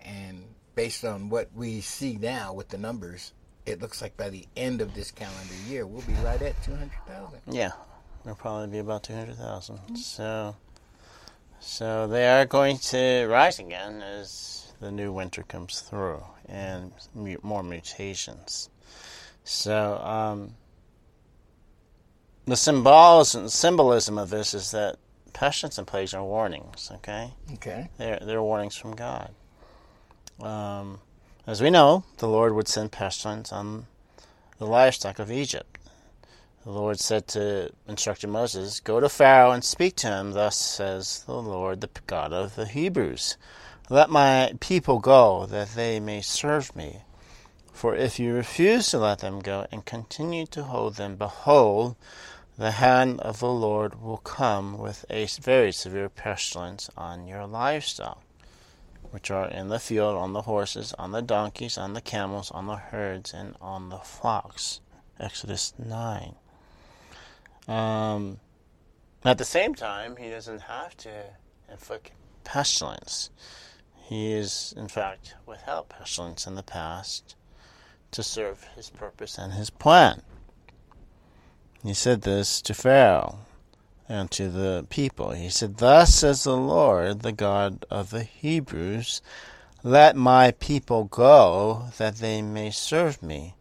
and 0.00 0.42
based 0.74 1.04
on 1.04 1.28
what 1.28 1.48
we 1.54 1.80
see 1.80 2.16
now 2.16 2.52
with 2.52 2.68
the 2.70 2.78
numbers, 2.78 3.32
it 3.66 3.80
looks 3.80 4.02
like 4.02 4.16
by 4.16 4.30
the 4.30 4.46
end 4.56 4.80
of 4.80 4.94
this 4.94 5.10
calendar 5.12 5.54
year 5.68 5.86
we'll 5.86 6.02
be 6.02 6.14
right 6.24 6.42
at 6.42 6.60
two 6.64 6.74
hundred 6.74 6.98
thousand. 7.06 7.40
Yeah, 7.48 7.72
it'll 8.24 8.36
probably 8.36 8.68
be 8.68 8.78
about 8.78 9.02
200,000. 9.02 9.76
Mm-hmm. 9.76 9.94
So, 9.96 10.56
so 11.60 12.06
they 12.06 12.26
are 12.28 12.46
going 12.46 12.78
to 12.78 13.26
rise 13.26 13.58
again 13.58 14.02
as 14.02 14.72
the 14.80 14.90
new 14.90 15.12
winter 15.12 15.42
comes 15.42 15.80
through 15.80 16.22
and 16.46 16.92
more 17.42 17.62
mutations. 17.62 18.70
So, 19.44 19.98
um, 19.98 20.54
the 22.46 22.56
symbolism, 22.56 23.48
symbolism 23.48 24.18
of 24.18 24.30
this 24.30 24.54
is 24.54 24.70
that 24.72 24.96
pestilence 25.32 25.78
and 25.78 25.86
plagues 25.86 26.14
are 26.14 26.24
warnings, 26.24 26.90
okay? 26.96 27.32
Okay. 27.54 27.88
They're, 27.98 28.18
they're 28.20 28.42
warnings 28.42 28.76
from 28.76 28.96
God. 28.96 29.30
Um, 30.40 31.00
as 31.46 31.60
we 31.60 31.70
know, 31.70 32.04
the 32.18 32.28
Lord 32.28 32.54
would 32.54 32.68
send 32.68 32.92
pestilence 32.92 33.52
on 33.52 33.86
the 34.58 34.66
livestock 34.66 35.18
of 35.18 35.30
Egypt. 35.30 35.69
The 36.62 36.72
Lord 36.72 37.00
said 37.00 37.26
to 37.28 37.72
instructed 37.88 38.28
Moses, 38.28 38.80
Go 38.80 39.00
to 39.00 39.08
Pharaoh 39.08 39.50
and 39.50 39.64
speak 39.64 39.96
to 39.96 40.08
him. 40.08 40.32
Thus 40.32 40.58
says 40.58 41.24
the 41.24 41.32
Lord, 41.32 41.80
the 41.80 41.88
God 42.06 42.34
of 42.34 42.54
the 42.54 42.66
Hebrews. 42.66 43.38
Let 43.88 44.10
my 44.10 44.52
people 44.60 44.98
go, 44.98 45.46
that 45.46 45.70
they 45.70 46.00
may 46.00 46.20
serve 46.20 46.76
me. 46.76 46.98
For 47.72 47.96
if 47.96 48.20
you 48.20 48.34
refuse 48.34 48.90
to 48.90 48.98
let 48.98 49.20
them 49.20 49.40
go 49.40 49.66
and 49.72 49.86
continue 49.86 50.44
to 50.48 50.64
hold 50.64 50.96
them, 50.96 51.16
behold, 51.16 51.96
the 52.58 52.72
hand 52.72 53.20
of 53.20 53.40
the 53.40 53.48
Lord 53.50 54.02
will 54.02 54.18
come 54.18 54.76
with 54.76 55.06
a 55.08 55.24
very 55.40 55.72
severe 55.72 56.10
pestilence 56.10 56.90
on 56.94 57.26
your 57.26 57.46
livestock, 57.46 58.22
which 59.10 59.30
are 59.30 59.48
in 59.48 59.68
the 59.68 59.78
field, 59.78 60.14
on 60.14 60.34
the 60.34 60.42
horses, 60.42 60.92
on 60.98 61.12
the 61.12 61.22
donkeys, 61.22 61.78
on 61.78 61.94
the 61.94 62.02
camels, 62.02 62.50
on 62.50 62.66
the 62.66 62.76
herds, 62.76 63.32
and 63.32 63.56
on 63.62 63.88
the 63.88 64.00
flocks. 64.00 64.82
Exodus 65.18 65.72
9. 65.78 66.34
Um, 67.68 68.38
at 69.24 69.38
the 69.38 69.44
same 69.44 69.74
time, 69.74 70.16
he 70.16 70.30
doesn't 70.30 70.62
have 70.62 70.96
to 70.98 71.10
inflict 71.70 72.12
pestilence. 72.44 73.30
He 73.94 74.32
is, 74.32 74.74
in 74.76 74.88
fact, 74.88 75.34
without 75.46 75.88
pestilence 75.88 76.46
in 76.46 76.54
the 76.54 76.62
past 76.62 77.36
to 78.12 78.22
serve 78.22 78.64
his 78.74 78.90
purpose 78.90 79.38
and 79.38 79.52
his 79.52 79.70
plan. 79.70 80.22
He 81.82 81.94
said 81.94 82.22
this 82.22 82.60
to 82.62 82.74
Pharaoh 82.74 83.38
and 84.08 84.30
to 84.32 84.48
the 84.48 84.84
people. 84.90 85.30
He 85.30 85.48
said, 85.48 85.76
Thus 85.76 86.14
says 86.14 86.44
the 86.44 86.56
Lord, 86.56 87.20
the 87.20 87.32
God 87.32 87.86
of 87.88 88.10
the 88.10 88.24
Hebrews, 88.24 89.22
let 89.82 90.16
my 90.16 90.50
people 90.50 91.04
go, 91.04 91.84
that 91.96 92.16
they 92.16 92.42
may 92.42 92.70
serve 92.70 93.22
me. 93.22 93.54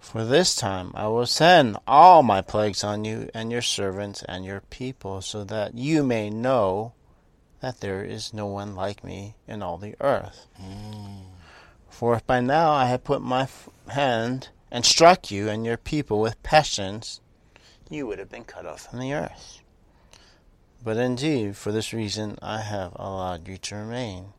For 0.00 0.24
this 0.24 0.56
time 0.56 0.90
I 0.94 1.06
will 1.06 1.26
send 1.26 1.76
all 1.86 2.24
my 2.24 2.40
plagues 2.40 2.82
on 2.82 3.04
you 3.04 3.30
and 3.32 3.52
your 3.52 3.62
servants 3.62 4.24
and 4.24 4.44
your 4.44 4.62
people, 4.62 5.20
so 5.20 5.44
that 5.44 5.76
you 5.76 6.02
may 6.02 6.30
know 6.30 6.94
that 7.60 7.80
there 7.80 8.02
is 8.02 8.34
no 8.34 8.46
one 8.46 8.74
like 8.74 9.04
me 9.04 9.36
in 9.46 9.62
all 9.62 9.78
the 9.78 9.94
earth. 10.00 10.48
For 11.88 12.16
if 12.16 12.26
by 12.26 12.40
now 12.40 12.72
I 12.72 12.86
had 12.86 13.04
put 13.04 13.22
my 13.22 13.46
hand 13.88 14.48
and 14.70 14.84
struck 14.84 15.30
you 15.30 15.48
and 15.48 15.64
your 15.64 15.76
people 15.76 16.20
with 16.20 16.42
pestilence, 16.42 17.20
you 17.88 18.06
would 18.06 18.18
have 18.18 18.30
been 18.30 18.44
cut 18.44 18.66
off 18.66 18.88
from 18.88 19.00
the 19.00 19.12
earth. 19.12 19.60
But 20.82 20.96
indeed, 20.96 21.56
for 21.56 21.70
this 21.72 21.92
reason 21.92 22.38
I 22.40 22.62
have 22.62 22.92
allowed 22.96 23.46
you 23.46 23.58
to 23.58 23.76
remain, 23.76 24.32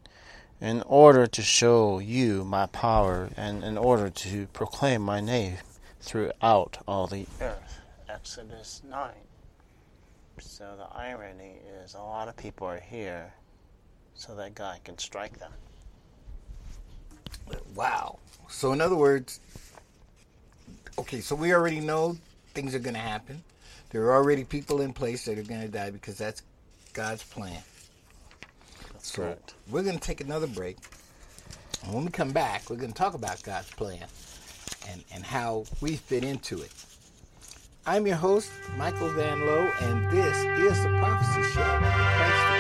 in 0.61 0.83
order 0.83 1.25
to 1.25 1.41
show 1.41 1.97
you 1.97 2.45
my 2.45 2.67
power 2.67 3.29
and 3.35 3.63
in 3.63 3.77
order 3.77 4.09
to 4.09 4.45
proclaim 4.53 5.01
my 5.01 5.19
name 5.19 5.57
throughout 5.99 6.77
all 6.87 7.07
the 7.07 7.25
earth. 7.41 7.79
Exodus 8.07 8.81
9. 8.87 9.09
So 10.39 10.75
the 10.77 10.95
irony 10.95 11.55
is 11.83 11.95
a 11.95 11.99
lot 11.99 12.27
of 12.27 12.37
people 12.37 12.67
are 12.67 12.79
here 12.79 13.33
so 14.13 14.35
that 14.35 14.53
God 14.53 14.79
can 14.83 14.97
strike 14.99 15.39
them. 15.39 15.51
Wow. 17.73 18.19
So 18.47 18.71
in 18.71 18.81
other 18.81 18.95
words, 18.95 19.39
okay, 20.99 21.21
so 21.21 21.35
we 21.35 21.53
already 21.53 21.79
know 21.79 22.17
things 22.53 22.75
are 22.75 22.79
going 22.79 22.93
to 22.93 22.99
happen. 22.99 23.43
There 23.89 24.03
are 24.03 24.13
already 24.13 24.43
people 24.43 24.81
in 24.81 24.93
place 24.93 25.25
that 25.25 25.39
are 25.39 25.43
going 25.43 25.61
to 25.61 25.67
die 25.67 25.89
because 25.89 26.17
that's 26.17 26.43
God's 26.93 27.23
plan. 27.23 27.61
So 29.01 29.23
correct. 29.23 29.55
we're 29.69 29.83
going 29.83 29.97
to 29.97 30.01
take 30.01 30.21
another 30.21 30.47
break. 30.47 30.77
And 31.83 31.93
when 31.93 32.05
we 32.05 32.11
come 32.11 32.31
back, 32.31 32.69
we're 32.69 32.75
going 32.75 32.91
to 32.91 32.97
talk 32.97 33.13
about 33.13 33.41
God's 33.43 33.69
plan 33.71 34.05
and, 34.89 35.03
and 35.13 35.23
how 35.23 35.65
we 35.81 35.95
fit 35.95 36.23
into 36.23 36.61
it. 36.61 36.71
I'm 37.85 38.05
your 38.05 38.17
host, 38.17 38.51
Michael 38.77 39.09
Van 39.09 39.43
Lowe, 39.45 39.71
and 39.81 40.11
this 40.11 40.37
is 40.37 40.83
the 40.83 40.89
Prophecy 40.99 41.51
Show 41.51 41.61
on 41.61 42.50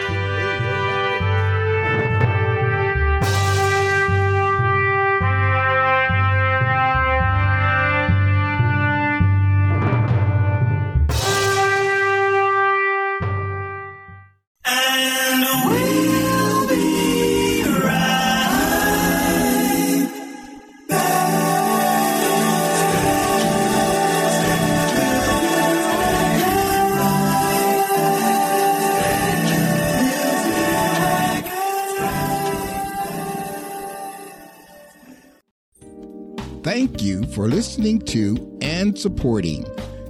Thank 36.73 37.01
you 37.01 37.23
for 37.23 37.49
listening 37.49 37.99
to 38.03 38.57
and 38.61 38.97
supporting 38.97 39.65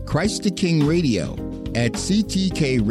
Christ 0.06 0.43
the 0.43 0.52
King 0.52 0.86
Radio 0.86 1.32
at 1.74 1.93
ctkradio.org. 1.93 2.84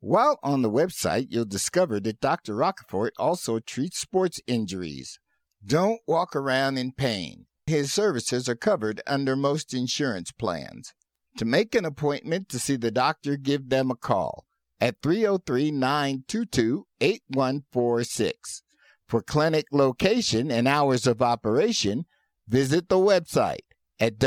While 0.00 0.38
on 0.42 0.62
the 0.62 0.70
website, 0.70 1.26
you'll 1.30 1.44
discover 1.44 2.00
that 2.00 2.20
Dr. 2.20 2.54
Rockport 2.54 3.12
also 3.18 3.58
treats 3.58 3.98
sports 3.98 4.40
injuries. 4.46 5.18
Don't 5.64 6.00
walk 6.06 6.36
around 6.36 6.76
in 6.78 6.92
pain. 6.92 7.46
His 7.66 7.92
services 7.92 8.48
are 8.48 8.54
covered 8.54 9.02
under 9.06 9.36
most 9.36 9.74
insurance 9.74 10.32
plans. 10.32 10.94
To 11.38 11.44
make 11.44 11.74
an 11.74 11.84
appointment 11.84 12.48
to 12.50 12.58
see 12.58 12.76
the 12.76 12.90
doctor, 12.90 13.36
give 13.36 13.68
them 13.68 13.90
a 13.90 13.96
call 13.96 14.46
at 14.80 15.02
303 15.02 15.70
922 15.70 16.86
8146. 17.00 18.62
For 19.08 19.22
clinic 19.22 19.66
location 19.72 20.50
and 20.50 20.66
hours 20.66 21.06
of 21.06 21.22
operation, 21.22 22.06
visit 22.48 22.88
the 22.88 22.96
website 22.96 23.60
at 24.00 24.18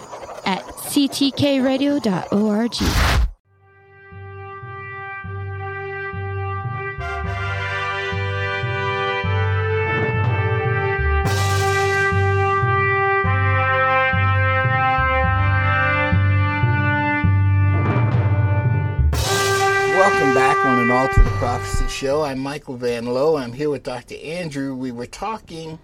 at 0.46 0.62
ctkradio.org. 0.64 3.23
Prophecy 21.44 21.86
Show. 21.88 22.22
I'm 22.22 22.38
Michael 22.38 22.78
Van 22.78 23.04
Lowe. 23.04 23.36
I'm 23.36 23.52
here 23.52 23.68
with 23.68 23.82
Dr. 23.82 24.14
Andrew. 24.14 24.74
We 24.74 24.92
were 24.92 25.04
talking 25.04 25.78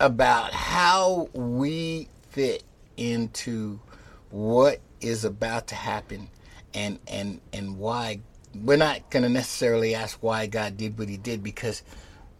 about 0.00 0.52
how 0.52 1.28
we 1.32 2.08
fit 2.30 2.64
into 2.96 3.78
what 4.30 4.80
is 5.00 5.24
about 5.24 5.68
to 5.68 5.76
happen 5.76 6.26
and 6.74 6.98
and 7.06 7.40
and 7.52 7.78
why 7.78 8.22
we're 8.56 8.76
not 8.76 9.08
going 9.08 9.22
to 9.22 9.28
necessarily 9.28 9.94
ask 9.94 10.20
why 10.20 10.48
God 10.48 10.76
did 10.76 10.98
what 10.98 11.08
he 11.08 11.16
did 11.16 11.44
because 11.44 11.84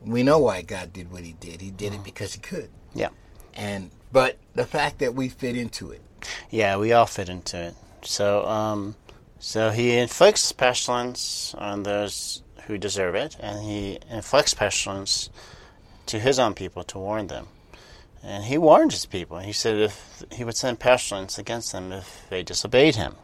we 0.05 0.25
know 0.25 0.41
why 0.41 0.63
God 0.63 0.93
did 0.93 1.13
what 1.13 1.23
he 1.23 1.35
did. 1.35 1.61
He 1.61 1.71
did 1.71 1.95
it 1.95 2.03
because 2.03 2.35
he 2.35 2.41
could. 2.41 2.71
Yeah. 2.93 3.11
And 3.55 3.93
but 4.11 4.37
the 4.57 4.67
fact 4.67 4.99
that 4.99 5.15
we 5.15 5.29
fit 5.29 5.57
into 5.57 5.93
it. 5.93 6.03
Yeah, 6.51 6.77
we 6.77 6.93
all 6.93 7.07
fit 7.07 7.29
into 7.29 7.67
it. 7.69 7.75
So, 8.03 8.45
um, 8.47 8.97
so 9.45 9.71
he 9.71 9.97
inflicts 9.97 10.53
pestilence 10.53 11.53
on 11.59 11.83
those 11.83 12.45
who 12.69 12.79
deserve 12.79 13.17
it, 13.17 13.37
and 13.41 13.65
he 13.65 13.99
inflicts 14.09 14.55
pestilence 14.55 15.31
to 16.07 16.21
his 16.21 16.39
own 16.39 16.55
people 16.55 16.85
to 16.85 16.99
warn 16.99 17.27
them. 17.27 17.49
And 18.23 18.45
he 18.45 18.57
warned 18.57 18.93
his 18.93 19.05
people. 19.05 19.41
He 19.41 19.53
said 19.53 19.79
if 19.79 20.23
he 20.31 20.45
would 20.45 20.57
send 20.57 20.79
pestilence 20.79 21.39
against 21.39 21.73
them 21.73 21.91
if 21.91 22.25
they 22.31 22.45
disobeyed 22.45 22.95
him. 22.95 23.17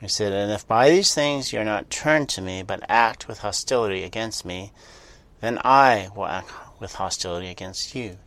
He 0.00 0.06
said, 0.06 0.32
And 0.32 0.52
if 0.52 0.64
by 0.64 0.88
these 0.90 1.12
things 1.12 1.52
you 1.52 1.58
are 1.58 1.64
not 1.64 1.90
turned 1.90 2.28
to 2.30 2.40
me, 2.40 2.62
but 2.62 2.84
act 2.88 3.26
with 3.26 3.40
hostility 3.40 4.04
against 4.04 4.44
me, 4.44 4.70
then 5.40 5.58
I 5.64 6.10
will 6.14 6.26
act 6.26 6.52
with 6.78 6.94
hostility 6.94 7.48
against 7.48 7.96
you. 7.96 8.18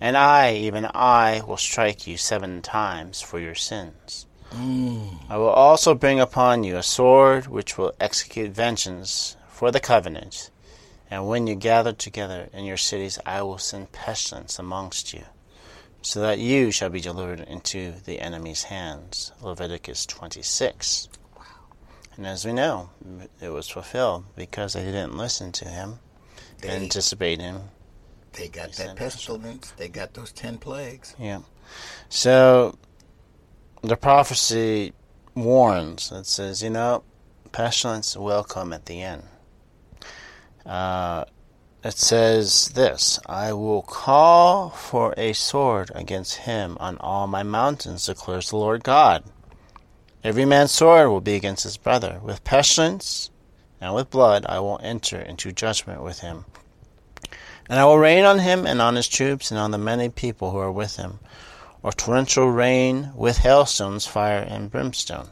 And 0.00 0.16
I, 0.16 0.54
even 0.54 0.88
I, 0.94 1.42
will 1.46 1.58
strike 1.58 2.06
you 2.06 2.16
seven 2.16 2.62
times 2.62 3.20
for 3.20 3.38
your 3.38 3.54
sins. 3.54 4.24
I 4.52 5.36
will 5.36 5.50
also 5.50 5.94
bring 5.94 6.20
upon 6.20 6.64
you 6.64 6.76
a 6.76 6.82
sword 6.82 7.46
which 7.48 7.76
will 7.76 7.92
execute 8.00 8.50
vengeance 8.52 9.36
for 9.48 9.70
the 9.70 9.80
covenant. 9.80 10.50
And 11.10 11.26
when 11.26 11.46
you 11.46 11.54
gather 11.54 11.92
together 11.92 12.48
in 12.52 12.64
your 12.64 12.76
cities, 12.76 13.18
I 13.24 13.42
will 13.42 13.58
send 13.58 13.92
pestilence 13.92 14.58
amongst 14.58 15.12
you, 15.14 15.24
so 16.02 16.20
that 16.20 16.38
you 16.38 16.70
shall 16.70 16.90
be 16.90 17.00
delivered 17.00 17.40
into 17.40 17.92
the 18.04 18.20
enemy's 18.20 18.64
hands. 18.64 19.32
Leviticus 19.40 20.06
26. 20.06 21.08
Wow. 21.36 21.42
And 22.16 22.26
as 22.26 22.44
we 22.44 22.52
know, 22.52 22.90
it 23.40 23.48
was 23.48 23.68
fulfilled 23.68 24.24
because 24.36 24.74
they 24.74 24.84
didn't 24.84 25.16
listen 25.16 25.52
to 25.52 25.68
him 25.68 25.98
They, 26.60 26.88
disobeyed 26.88 27.40
him. 27.40 27.62
they 28.34 28.48
got 28.48 28.72
that 28.72 28.96
pestilence. 28.96 29.72
They 29.76 29.88
got 29.88 30.14
those 30.14 30.32
ten 30.32 30.58
plagues. 30.58 31.14
Yeah. 31.18 31.40
So 32.10 32.76
the 33.82 33.96
prophecy 33.96 34.92
warns. 35.34 36.10
It 36.12 36.26
says, 36.26 36.62
you 36.62 36.70
know, 36.70 37.02
pestilence 37.52 38.16
will 38.16 38.44
come 38.44 38.72
at 38.72 38.86
the 38.86 39.02
end. 39.02 39.22
Uh, 40.66 41.24
it 41.84 41.96
says 41.96 42.70
this 42.74 43.20
I 43.26 43.52
will 43.52 43.82
call 43.82 44.70
for 44.70 45.14
a 45.16 45.32
sword 45.32 45.90
against 45.94 46.38
him 46.38 46.76
on 46.80 46.98
all 46.98 47.26
my 47.26 47.42
mountains, 47.42 48.06
declares 48.06 48.50
the 48.50 48.56
Lord 48.56 48.82
God. 48.82 49.24
Every 50.24 50.44
man's 50.44 50.72
sword 50.72 51.08
will 51.08 51.20
be 51.20 51.36
against 51.36 51.62
his 51.62 51.76
brother. 51.76 52.20
With 52.22 52.44
pestilence 52.44 53.30
and 53.80 53.94
with 53.94 54.10
blood 54.10 54.44
I 54.48 54.58
will 54.58 54.80
enter 54.82 55.20
into 55.20 55.52
judgment 55.52 56.02
with 56.02 56.18
him. 56.18 56.44
And 57.68 57.78
I 57.78 57.84
will 57.84 57.98
rain 57.98 58.24
on 58.24 58.40
him 58.40 58.66
and 58.66 58.82
on 58.82 58.96
his 58.96 59.08
troops 59.08 59.50
and 59.50 59.60
on 59.60 59.70
the 59.70 59.78
many 59.78 60.08
people 60.08 60.50
who 60.50 60.58
are 60.58 60.72
with 60.72 60.96
him, 60.96 61.20
or 61.82 61.92
torrential 61.92 62.50
rain 62.50 63.12
with 63.14 63.38
hailstones, 63.38 64.06
fire, 64.06 64.38
and 64.38 64.70
brimstone. 64.70 65.28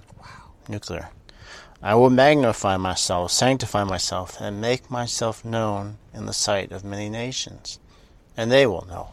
Nuclear. 0.69 1.11
I 1.83 1.95
will 1.95 2.11
magnify 2.11 2.77
myself, 2.77 3.31
sanctify 3.33 3.85
myself, 3.85 4.41
and 4.41 4.61
make 4.61 4.91
myself 4.91 5.45
known 5.45 5.99
in 6.15 6.27
the 6.27 6.33
sight 6.33 6.73
of 6.73 6.85
many 6.85 7.09
nations. 7.09 7.79
And 8.37 8.51
they 8.51 8.67
will 8.67 8.87
know. 8.89 9.11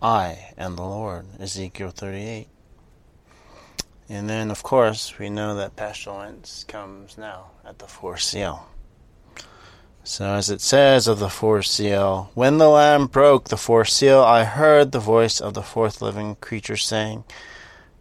I 0.00 0.52
am 0.56 0.76
the 0.76 0.82
Lord. 0.82 1.26
Ezekiel 1.38 1.90
38. 1.90 2.48
And 4.08 4.28
then, 4.28 4.50
of 4.50 4.62
course, 4.62 5.18
we 5.18 5.30
know 5.30 5.54
that 5.56 5.76
pestilence 5.76 6.64
comes 6.64 7.16
now 7.16 7.50
at 7.64 7.78
the 7.78 7.86
fourth 7.86 8.20
seal. 8.20 8.66
So, 10.04 10.24
as 10.34 10.50
it 10.50 10.60
says 10.60 11.06
of 11.06 11.20
the 11.20 11.28
fourth 11.28 11.66
seal, 11.66 12.32
when 12.34 12.58
the 12.58 12.68
Lamb 12.68 13.06
broke 13.06 13.48
the 13.48 13.56
fourth 13.56 13.88
seal, 13.88 14.20
I 14.20 14.42
heard 14.42 14.90
the 14.90 14.98
voice 14.98 15.40
of 15.40 15.54
the 15.54 15.62
fourth 15.62 16.02
living 16.02 16.34
creature 16.36 16.76
saying, 16.76 17.22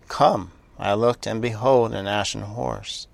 Come. 0.08 0.52
I 0.80 0.96
looked, 0.96 1.28
and 1.28 1.44
behold, 1.44 1.94
an 1.94 2.08
ashen 2.08 2.42
horse. 2.42 3.08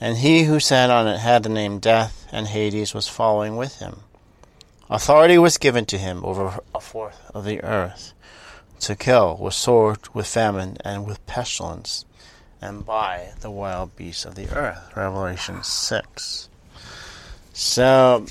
And 0.00 0.16
he 0.16 0.44
who 0.44 0.58
sat 0.58 0.88
on 0.88 1.06
it 1.06 1.18
had 1.18 1.42
the 1.42 1.50
name 1.50 1.80
Death, 1.80 2.26
and 2.32 2.46
Hades 2.46 2.94
was 2.94 3.08
following 3.08 3.58
with 3.58 3.78
him. 3.78 4.00
Authority 4.88 5.36
was 5.36 5.58
given 5.58 5.84
to 5.86 5.98
him 5.98 6.24
over 6.24 6.60
a 6.74 6.80
fourth 6.80 7.30
of 7.34 7.44
the 7.44 7.62
earth, 7.62 8.14
to 8.80 8.96
kill 8.96 9.36
with 9.36 9.52
sword, 9.52 9.98
with 10.14 10.26
famine, 10.26 10.78
and 10.82 11.06
with 11.06 11.24
pestilence, 11.26 12.06
and 12.62 12.86
by 12.86 13.34
the 13.40 13.50
wild 13.50 13.94
beasts 13.96 14.24
of 14.24 14.34
the 14.34 14.48
earth. 14.48 14.96
Revelation 14.96 15.62
6. 15.62 16.48
So, 17.54 18.26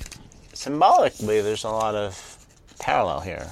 symbolically, 0.54 1.40
there's 1.40 1.64
a 1.64 1.70
lot 1.70 1.96
of 1.96 2.46
parallel 2.78 3.22
here. 3.22 3.50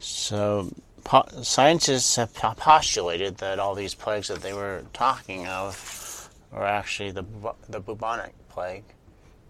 So, 0.00 0.72
po- 1.04 1.28
scientists 1.42 2.16
have 2.16 2.34
po- 2.34 2.54
postulated 2.56 3.38
that 3.38 3.60
all 3.60 3.76
these 3.76 3.94
plagues 3.94 4.26
that 4.26 4.42
they 4.42 4.52
were 4.52 4.82
talking 4.92 5.46
of 5.46 6.28
are 6.52 6.66
actually 6.66 7.12
the 7.12 7.22
bu- 7.22 7.54
the 7.68 7.78
bubonic 7.78 8.32
plague, 8.48 8.82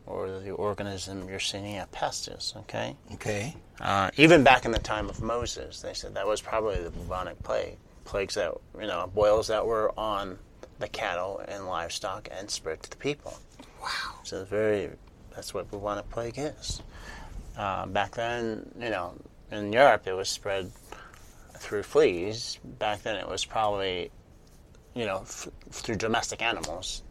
or 0.05 0.39
the 0.39 0.51
organism 0.51 1.27
Yersinia 1.27 1.89
pestis. 1.89 2.55
Okay. 2.55 2.95
Okay. 3.15 3.57
Uh, 3.81 4.11
even 4.19 4.45
back 4.45 4.67
in 4.67 4.71
the 4.73 4.79
time 4.79 5.09
of 5.09 5.23
Moses, 5.23 5.81
they 5.81 5.95
said 5.95 6.15
that 6.15 6.27
was 6.27 6.43
probably 6.43 6.83
the 6.83 6.91
bubonic 6.91 7.43
plague, 7.43 7.79
plagues 8.05 8.35
that 8.35 8.53
you 8.79 8.87
know 8.87 9.11
boils 9.15 9.47
that 9.47 9.65
were 9.65 9.99
on 9.99 10.39
the 10.79 10.89
cattle 10.89 11.41
and 11.49 11.67
livestock 11.67 12.29
and 12.31 12.51
spread 12.51 12.83
to 12.83 12.91
the 12.91 12.97
people. 12.97 13.39
Wow. 13.81 14.19
So 14.25 14.43
it's 14.43 14.51
very 14.51 14.91
that's 15.39 15.55
what 15.55 15.71
bubonic 15.71 16.11
plague 16.11 16.35
is. 16.37 16.83
Uh, 17.57 17.87
back 17.87 18.11
then, 18.17 18.69
you 18.77 18.91
know, 18.91 19.15
in 19.53 19.73
Europe 19.73 20.05
it 20.09 20.13
was 20.13 20.29
spread 20.29 20.73
through 21.59 21.85
fleas. 21.85 22.59
Back 22.81 23.05
then 23.05 23.15
it 23.15 23.29
was 23.29 23.45
probably, 23.45 24.11
you 24.97 25.07
know, 25.07 25.19
f- 25.21 25.47
through 25.71 25.95
domestic 25.95 26.43
animals. 26.43 27.05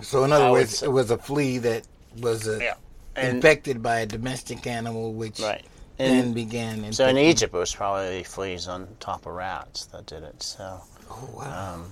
So 0.00 0.24
in 0.24 0.32
other 0.32 0.46
I 0.46 0.50
words, 0.50 0.78
say- 0.78 0.86
it 0.86 0.88
was 0.88 1.10
a 1.10 1.18
flea 1.18 1.58
that 1.58 1.86
was 2.20 2.48
uh, 2.48 2.58
Yeah. 2.62 2.74
And, 3.16 3.36
infected 3.36 3.82
by 3.82 3.98
a 4.00 4.06
domestic 4.06 4.66
animal, 4.66 5.12
which 5.12 5.40
right. 5.40 5.62
then 5.98 6.24
And 6.24 6.34
began. 6.34 6.90
so 6.94 7.06
in 7.06 7.18
Egypt 7.18 7.52
it 7.54 7.58
was 7.58 7.74
probably 7.74 8.24
fleas 8.24 8.66
on 8.66 8.88
top 8.98 9.26
of 9.26 9.34
rats 9.34 9.84
that 9.92 10.06
did 10.06 10.22
it. 10.22 10.42
So. 10.42 10.80
Oh 11.10 11.28
wow. 11.36 11.82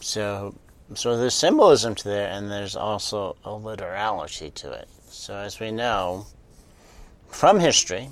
So, 0.00 0.54
so 0.94 1.16
there's 1.16 1.34
symbolism 1.34 1.94
to 1.96 2.04
there, 2.04 2.28
and 2.28 2.50
there's 2.50 2.76
also 2.76 3.36
a 3.44 3.52
literality 3.52 4.50
to 4.50 4.72
it. 4.72 4.88
So, 5.08 5.36
as 5.36 5.60
we 5.60 5.70
know 5.70 6.26
from 7.28 7.60
history, 7.60 8.10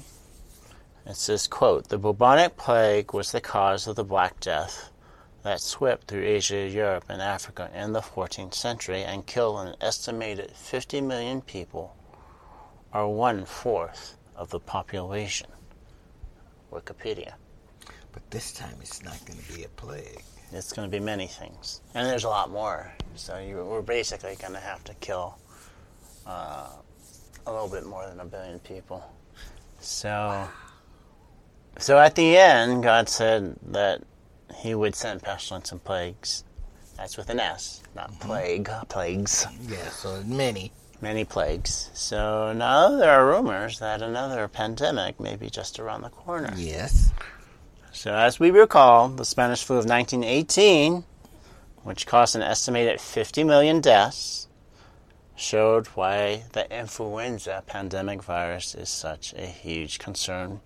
it 1.07 1.17
says, 1.17 1.47
"quote 1.47 1.89
The 1.89 1.99
bubonic 1.99 2.57
plague 2.57 3.13
was 3.13 3.33
the 3.33 3.41
cause 3.41 3.87
of 3.87 3.97
the 3.97 4.05
Black 4.05 4.41
Death 4.41 4.91
that 5.43 5.61
swept 5.61 6.07
through 6.07 6.25
Asia, 6.25 6.69
Europe, 6.69 7.05
and 7.09 7.23
Africa 7.23 7.71
in 7.75 7.93
the 7.93 8.03
14th 8.03 8.55
century 8.55 9.03
and 9.03 9.27
killed 9.27 9.67
an 9.67 9.77
estimated 9.81 10.57
50 10.57 11.01
million 11.01 11.41
people, 11.41 11.97
or 12.93 13.15
one 13.15 13.45
fourth 13.45 14.17
of 14.37 14.51
the 14.51 14.61
population." 14.61 15.51
Wikipedia. 16.73 17.35
but 18.13 18.31
this 18.31 18.53
time 18.53 18.77
it's 18.81 19.03
not 19.03 19.25
going 19.25 19.39
to 19.39 19.53
be 19.53 19.65
a 19.65 19.69
plague. 19.69 20.23
It's 20.53 20.73
going 20.73 20.91
to 20.91 20.97
be 20.97 21.03
many 21.05 21.27
things, 21.27 21.81
and 21.95 22.07
there's 22.07 22.25
a 22.25 22.29
lot 22.29 22.51
more. 22.51 22.93
So 23.15 23.39
you, 23.39 23.65
we're 23.65 23.83
basically 23.83 24.35
going 24.37 24.53
to 24.55 24.59
have 24.61 24.83
to 24.85 24.95
kill 24.95 25.39
uh, 26.27 26.67
a 27.47 27.53
little 27.53 27.69
bit 27.69 27.87
more 27.87 28.07
than 28.07 28.19
a 28.21 28.25
billion 28.25 28.59
people. 28.61 29.03
So, 29.81 30.49
so 31.79 31.99
at 31.99 32.15
the 32.17 32.37
end, 32.37 32.83
God 32.83 33.09
said 33.09 33.57
that 33.69 34.03
He 34.57 34.75
would 34.75 34.95
send 34.95 35.23
pestilence 35.23 35.71
and 35.73 35.83
plagues. 35.83 36.45
That's 36.97 37.17
with 37.17 37.31
an 37.31 37.41
S, 37.41 37.83
not 37.95 38.11
plague. 38.21 38.69
Plagues, 38.89 39.47
Yeah. 39.69 39.89
So 39.91 40.23
many. 40.25 40.73
many 41.01 41.25
plagues. 41.25 41.91
So 41.95 42.53
now 42.53 42.91
there 42.97 43.11
are 43.11 43.27
rumors 43.27 43.79
that 43.79 44.03
another 44.03 44.47
pandemic 44.49 45.19
may 45.19 45.37
be 45.37 45.49
just 45.49 45.79
around 45.81 46.03
the 46.03 46.11
corner. 46.11 46.53
Yes. 46.57 47.13
So, 47.93 48.15
as 48.15 48.39
we 48.39 48.53
recall, 48.53 49.09
the 49.09 49.25
Spanish 49.25 49.65
flu 49.65 49.79
of 49.79 49.85
1918, 49.85 51.03
which 51.83 52.07
caused 52.07 52.37
an 52.37 52.43
estimated 52.43 53.01
50 53.01 53.43
million 53.43 53.81
deaths, 53.81 54.47
showed 55.35 55.89
why 55.89 56.45
the 56.53 56.71
influenza 56.71 57.65
pandemic 57.67 58.23
virus 58.23 58.77
is 58.77 58.89
such 58.89 59.35
a 59.35 59.45
huge 59.45 59.99
concern 59.99 60.61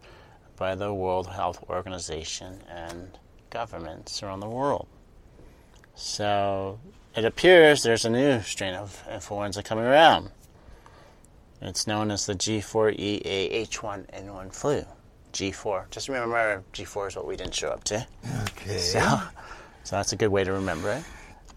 by 0.56 0.74
the 0.74 0.92
World 0.92 1.28
Health 1.28 1.64
Organization 1.70 2.62
and 2.68 3.18
governments 3.48 4.22
around 4.22 4.40
the 4.40 4.48
world. 4.48 4.86
So, 5.94 6.78
it 7.16 7.24
appears 7.24 7.82
there's 7.82 8.04
a 8.04 8.10
new 8.10 8.42
strain 8.42 8.74
of 8.74 9.02
influenza 9.10 9.62
coming 9.62 9.86
around. 9.86 10.30
It's 11.62 11.86
known 11.86 12.10
as 12.10 12.26
the 12.26 12.34
G4EA-H1N1 12.34 14.54
flu. 14.54 14.84
G4. 15.34 15.90
Just 15.90 16.08
remember, 16.08 16.62
G4 16.72 17.08
is 17.08 17.16
what 17.16 17.26
we 17.26 17.36
didn't 17.36 17.54
show 17.54 17.68
up 17.68 17.84
to. 17.84 18.06
Okay. 18.42 18.78
So, 18.78 19.20
so 19.84 19.96
that's 19.96 20.12
a 20.12 20.16
good 20.16 20.28
way 20.28 20.44
to 20.44 20.52
remember 20.52 20.92
it. 20.92 21.04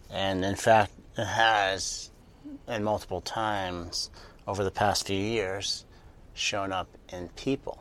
and 0.09 0.43
in 0.43 0.55
fact, 0.55 0.91
it 1.17 1.25
has, 1.25 2.09
and 2.67 2.83
multiple 2.83 3.21
times 3.21 4.09
over 4.47 4.63
the 4.63 4.71
past 4.71 5.07
few 5.07 5.17
years, 5.17 5.85
shown 6.33 6.71
up 6.71 6.87
in 7.09 7.29
people. 7.29 7.79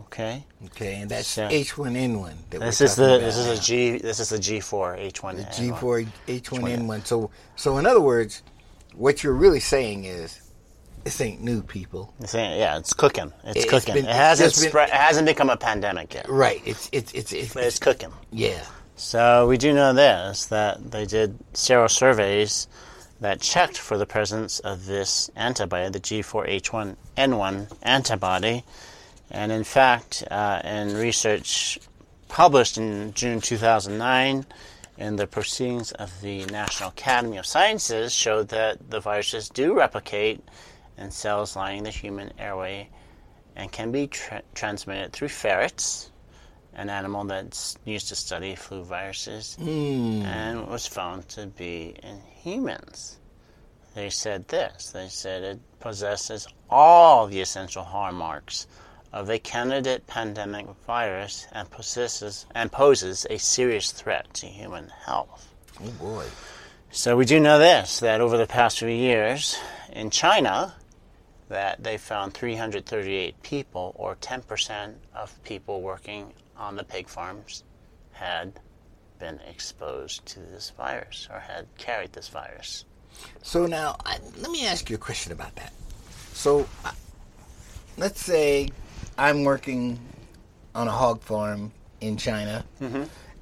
Okay, 0.00 0.44
Okay, 0.66 1.00
and 1.00 1.10
that's 1.10 1.28
So- 1.28 1.48
H1N1. 1.48 2.34
That 2.50 2.60
this 2.60 2.80
is 2.80 2.96
the 2.96 3.18
this 3.18 3.36
is 3.36 3.46
now. 3.46 3.52
a 3.52 3.56
G 3.56 3.98
this 3.98 4.18
is 4.18 4.28
the 4.30 4.40
G 4.40 4.58
four 4.58 4.96
H 4.96 5.22
one 5.22 5.36
the 5.36 5.44
G4 5.44 6.06
H1N1. 6.26 7.06
So 7.06 7.30
so 7.54 7.78
in 7.78 7.86
other 7.86 8.00
words, 8.00 8.42
what 8.96 9.22
you're 9.22 9.32
really 9.34 9.60
saying 9.60 10.04
is 10.04 10.40
this 11.04 11.20
ain't 11.20 11.42
new, 11.42 11.62
people. 11.62 12.12
Yeah, 12.32 12.78
it's 12.78 12.92
cooking. 12.92 13.32
It's 13.44 13.60
It's 13.64 13.70
cooking. 13.70 13.94
been- 13.94 14.06
it 14.06 14.14
hasn't 14.14 14.50
just 14.50 14.62
been- 14.62 14.70
spread, 14.70 14.88
it 14.88 14.94
hasn't 14.94 15.26
become 15.26 15.50
a 15.50 15.56
pandemic 15.56 16.14
yet, 16.14 16.28
Right. 16.28 16.62
It's 16.64 16.88
it's 16.92 17.12
it's, 17.12 17.32
it's, 17.32 17.54
but 17.54 17.64
it's 17.64 17.78
cooking. 17.78 18.12
yeah. 18.32 18.62
So 18.96 19.46
we 19.48 19.58
do 19.58 19.72
know 19.72 19.92
this 19.92 20.46
that 20.46 20.90
they 20.92 21.04
did 21.04 21.38
several 21.52 21.88
surveys 21.88 22.68
that 23.20 23.40
checked 23.40 23.76
for 23.78 23.96
the 23.98 24.06
presence 24.06 24.60
of 24.60 24.86
this 24.86 25.30
antibody, 25.36 25.88
the 25.90 26.00
G4H1N1 26.00 27.68
antibody, 27.82 28.64
and 29.30 29.50
in 29.52 29.64
fact, 29.64 30.24
uh, 30.30 30.60
in 30.64 30.96
research 30.96 31.78
published 32.28 32.76
in 32.78 33.12
June 33.14 33.40
2009 33.40 34.46
and 34.98 35.18
the 35.18 35.26
proceedings 35.26 35.90
of 35.92 36.20
the 36.20 36.44
National 36.46 36.88
Academy 36.90 37.36
of 37.36 37.46
Sciences 37.46 38.12
showed 38.12 38.48
that 38.48 38.90
the 38.90 39.00
viruses 39.00 39.48
do 39.48 39.74
replicate 39.74 40.40
in 40.96 41.10
cells 41.10 41.56
lining 41.56 41.84
the 41.84 41.90
human 41.90 42.32
airway 42.38 42.88
and 43.56 43.70
can 43.70 43.92
be 43.92 44.06
tra- 44.06 44.42
transmitted 44.54 45.12
through 45.12 45.28
ferrets, 45.28 46.10
an 46.74 46.90
animal 46.90 47.24
that's 47.24 47.76
used 47.84 48.08
to 48.08 48.16
study 48.16 48.54
flu 48.54 48.82
viruses, 48.82 49.56
hmm. 49.56 50.22
and 50.22 50.66
was 50.68 50.86
found 50.86 51.28
to 51.28 51.46
be 51.46 51.94
in 52.02 52.20
humans. 52.20 53.18
They 53.94 54.10
said 54.10 54.48
this 54.48 54.90
they 54.90 55.08
said 55.08 55.44
it 55.44 55.60
possesses 55.78 56.48
all 56.68 57.28
the 57.28 57.40
essential 57.40 57.84
hallmarks 57.84 58.66
of 59.12 59.30
a 59.30 59.38
candidate 59.38 60.04
pandemic 60.08 60.66
virus 60.84 61.46
and 61.52 61.70
possesses 61.70 62.46
and 62.56 62.72
poses 62.72 63.24
a 63.30 63.38
serious 63.38 63.92
threat 63.92 64.34
to 64.34 64.46
human 64.46 64.88
health. 64.88 65.54
Oh 65.80 65.90
boy. 65.92 66.24
So 66.90 67.16
we 67.16 67.24
do 67.24 67.38
know 67.38 67.60
this 67.60 68.00
that 68.00 68.20
over 68.20 68.36
the 68.36 68.48
past 68.48 68.80
few 68.80 68.88
years 68.88 69.56
in 69.92 70.10
China 70.10 70.74
that 71.48 71.82
they 71.82 71.98
found 71.98 72.34
338 72.34 73.42
people 73.42 73.92
or 73.96 74.16
10% 74.16 74.94
of 75.14 75.42
people 75.44 75.82
working 75.82 76.32
on 76.56 76.76
the 76.76 76.84
pig 76.84 77.08
farms 77.08 77.64
had 78.12 78.60
been 79.18 79.38
exposed 79.48 80.24
to 80.26 80.40
this 80.40 80.72
virus 80.76 81.28
or 81.32 81.40
had 81.40 81.66
carried 81.78 82.12
this 82.12 82.28
virus. 82.28 82.84
So 83.42 83.66
now, 83.66 83.96
I, 84.04 84.18
let 84.38 84.50
me 84.50 84.66
ask 84.66 84.90
you 84.90 84.96
a 84.96 84.98
question 84.98 85.32
about 85.32 85.54
that. 85.56 85.72
So, 86.32 86.66
uh, 86.84 86.92
let's 87.96 88.20
say 88.20 88.68
I'm 89.16 89.44
working 89.44 89.98
on 90.74 90.88
a 90.88 90.90
hog 90.90 91.22
farm 91.22 91.72
in 92.00 92.16
China, 92.16 92.64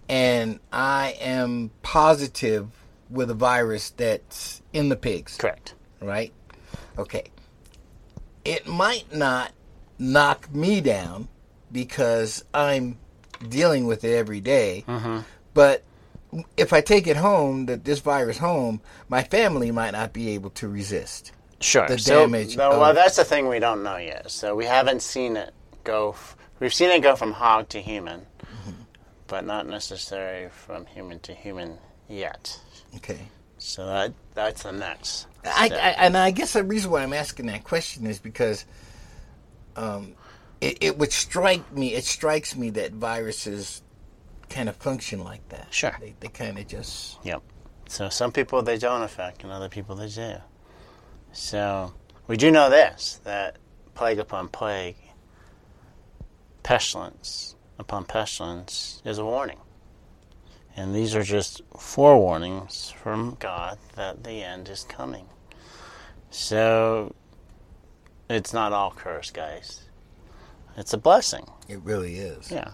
and 0.08 0.60
I 0.72 1.16
am 1.20 1.70
positive 1.82 2.68
with 3.08 3.30
a 3.30 3.34
virus 3.34 3.90
that's 3.90 4.62
in 4.72 4.88
the 4.88 4.96
pigs. 4.96 5.36
Correct. 5.36 5.74
right? 6.00 6.32
Okay. 6.98 7.24
It 8.44 8.66
might 8.66 9.14
not 9.14 9.52
knock 9.98 10.52
me 10.54 10.80
down 10.80 11.28
because 11.70 12.44
I'm 12.52 12.98
dealing 13.48 13.86
with 13.86 14.04
it 14.04 14.14
every 14.16 14.40
day, 14.40 14.84
but 15.54 15.82
if 16.56 16.72
I 16.72 16.80
take 16.80 17.06
it 17.06 17.16
home, 17.16 17.66
that 17.66 17.84
this 17.84 18.00
virus 18.00 18.38
home, 18.38 18.80
my 19.08 19.22
family 19.22 19.70
might 19.70 19.90
not 19.92 20.12
be 20.12 20.30
able 20.30 20.50
to 20.50 20.68
resist. 20.68 21.32
Sure. 21.60 21.86
the 21.86 21.96
so, 21.98 22.20
damage 22.26 22.56
no, 22.56 22.70
well, 22.70 22.84
of- 22.86 22.96
that's 22.96 23.16
the 23.16 23.24
thing 23.24 23.46
we 23.48 23.60
don't 23.60 23.82
know 23.84 23.96
yet. 23.96 24.30
So 24.30 24.56
we 24.56 24.64
haven't 24.64 25.00
seen 25.02 25.36
it 25.36 25.54
go. 25.84 26.10
F- 26.10 26.36
we've 26.58 26.74
seen 26.74 26.90
it 26.90 27.02
go 27.02 27.14
from 27.14 27.32
hog 27.32 27.68
to 27.70 27.80
human, 27.80 28.20
Mm-hmm. 28.40 28.72
but 29.28 29.44
not 29.46 29.66
necessarily 29.68 30.48
from 30.50 30.86
human 30.86 31.20
to 31.20 31.32
human 31.34 31.78
yet. 32.08 32.58
Okay. 32.96 33.20
So 33.58 33.86
that 33.86 34.12
that's 34.34 34.64
the 34.64 34.72
next. 34.72 35.26
I. 35.44 35.68
I, 35.72 35.88
and 36.04 36.16
I 36.16 36.30
guess 36.30 36.52
the 36.52 36.64
reason 36.64 36.90
why 36.90 37.02
I'm 37.02 37.12
asking 37.12 37.46
that 37.46 37.64
question 37.64 38.06
is 38.06 38.18
because 38.18 38.64
um, 39.76 40.14
it, 40.60 40.78
it 40.80 40.98
would 40.98 41.12
strike 41.12 41.72
me, 41.72 41.94
it 41.94 42.04
strikes 42.04 42.56
me 42.56 42.70
that 42.70 42.92
viruses 42.92 43.82
kind 44.48 44.68
of 44.68 44.76
function 44.76 45.24
like 45.24 45.46
that. 45.48 45.68
Sure. 45.70 45.96
They, 46.00 46.14
they 46.20 46.28
kind 46.28 46.58
of 46.58 46.66
just. 46.66 47.18
Yep. 47.24 47.42
So 47.88 48.08
some 48.08 48.32
people 48.32 48.62
they 48.62 48.78
don't 48.78 49.02
affect, 49.02 49.42
and 49.42 49.52
other 49.52 49.68
people 49.68 49.96
they 49.96 50.08
do. 50.08 50.36
So 51.32 51.92
we 52.26 52.36
do 52.36 52.50
know 52.50 52.70
this 52.70 53.20
that 53.24 53.56
plague 53.94 54.18
upon 54.18 54.48
plague, 54.48 54.96
pestilence 56.62 57.56
upon 57.78 58.04
pestilence 58.04 59.02
is 59.04 59.18
a 59.18 59.24
warning. 59.24 59.58
And 60.76 60.94
these 60.94 61.14
are 61.14 61.22
just 61.22 61.68
forewarnings 61.72 62.92
from 62.94 63.36
God 63.38 63.78
that 63.94 64.24
the 64.24 64.42
end 64.42 64.68
is 64.68 64.84
coming. 64.84 65.26
So 66.30 67.14
it's 68.30 68.52
not 68.54 68.72
all 68.72 68.90
curse, 68.90 69.30
guys. 69.30 69.82
It's 70.76 70.94
a 70.94 70.98
blessing. 70.98 71.46
It 71.68 71.80
really 71.82 72.16
is. 72.16 72.50
Yeah. 72.50 72.70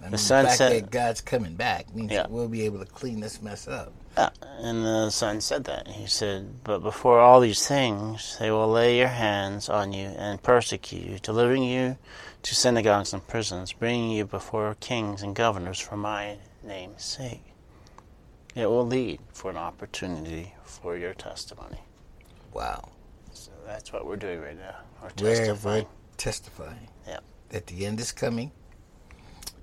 I 0.00 0.04
mean, 0.04 0.10
the 0.12 0.18
sun 0.18 0.44
fact 0.44 0.58
that 0.58 0.90
God's 0.90 1.22
coming 1.22 1.54
back 1.54 1.94
means 1.94 2.12
Yeah. 2.12 2.22
that 2.22 2.30
we'll 2.30 2.48
be 2.48 2.66
able 2.66 2.78
to 2.80 2.84
clean 2.84 3.20
this 3.20 3.40
mess 3.40 3.66
up. 3.66 3.92
Yeah, 4.18 4.28
and 4.58 4.84
the 4.84 5.10
son 5.10 5.40
said 5.40 5.64
that. 5.64 5.88
He 5.88 6.06
said, 6.06 6.62
But 6.64 6.80
before 6.80 7.18
all 7.20 7.40
these 7.40 7.66
things, 7.66 8.36
they 8.38 8.50
will 8.50 8.70
lay 8.70 8.98
your 8.98 9.08
hands 9.08 9.68
on 9.70 9.94
you 9.94 10.08
and 10.08 10.42
persecute 10.42 11.02
you, 11.02 11.18
delivering 11.18 11.64
you 11.64 11.96
to 12.42 12.54
synagogues 12.54 13.12
and 13.14 13.26
prisons, 13.26 13.72
bringing 13.72 14.10
you 14.10 14.26
before 14.26 14.76
kings 14.80 15.22
and 15.22 15.34
governors 15.34 15.80
for 15.80 15.96
my 15.96 16.36
name's 16.66 17.02
sake. 17.04 17.44
It 18.54 18.66
will 18.66 18.86
lead 18.86 19.20
for 19.32 19.50
an 19.50 19.56
opportunity 19.56 20.54
for 20.64 20.96
your 20.96 21.14
testimony. 21.14 21.80
Wow. 22.52 22.88
So 23.32 23.50
that's 23.66 23.92
what 23.92 24.06
we're 24.06 24.16
doing 24.16 24.40
right 24.40 24.58
now. 24.58 24.76
We're 25.02 25.10
testifying. 25.10 25.84
we're 25.84 26.16
testifying 26.16 26.88
Yep. 27.06 27.24
that 27.50 27.66
the 27.66 27.84
end 27.86 28.00
is 28.00 28.12
coming. 28.12 28.50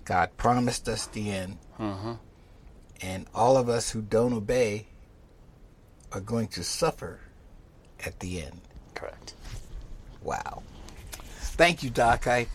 God 0.05 0.35
promised 0.37 0.87
us 0.87 1.07
the 1.07 1.31
end. 1.31 1.57
Mm-hmm. 1.79 2.13
And 3.01 3.25
all 3.33 3.57
of 3.57 3.67
us 3.67 3.89
who 3.89 4.01
don't 4.01 4.33
obey 4.33 4.87
are 6.11 6.21
going 6.21 6.47
to 6.49 6.63
suffer 6.63 7.19
at 8.05 8.19
the 8.19 8.43
end. 8.43 8.61
Correct. 8.93 9.33
Wow. 10.21 10.61
Thank 11.57 11.83
you, 11.83 11.89
Doc. 11.89 12.27
I 12.27 12.47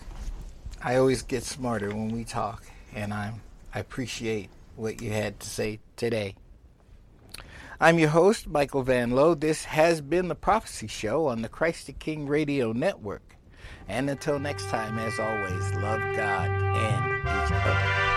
I 0.82 0.96
always 0.96 1.22
get 1.22 1.42
smarter 1.42 1.88
when 1.88 2.08
we 2.10 2.22
talk, 2.24 2.64
and 2.94 3.12
I'm 3.12 3.40
I 3.74 3.80
appreciate 3.80 4.50
what 4.76 5.02
you 5.02 5.10
had 5.10 5.40
to 5.40 5.48
say 5.48 5.80
today. 5.96 6.34
I'm 7.80 7.98
your 7.98 8.08
host, 8.08 8.48
Michael 8.48 8.82
Van 8.82 9.12
Lowe. 9.12 9.34
This 9.34 9.64
has 9.66 10.00
been 10.00 10.28
the 10.28 10.34
Prophecy 10.34 10.88
Show 10.88 11.26
on 11.26 11.42
the 11.42 11.48
Christ 11.48 11.86
the 11.86 11.92
King 11.92 12.26
Radio 12.26 12.72
Network. 12.72 13.36
And 13.86 14.10
until 14.10 14.38
next 14.38 14.68
time, 14.68 14.98
as 14.98 15.18
always, 15.18 15.74
love 15.74 16.00
God 16.16 16.50
and 16.50 17.20
each 17.20 17.52
other. 17.52 18.07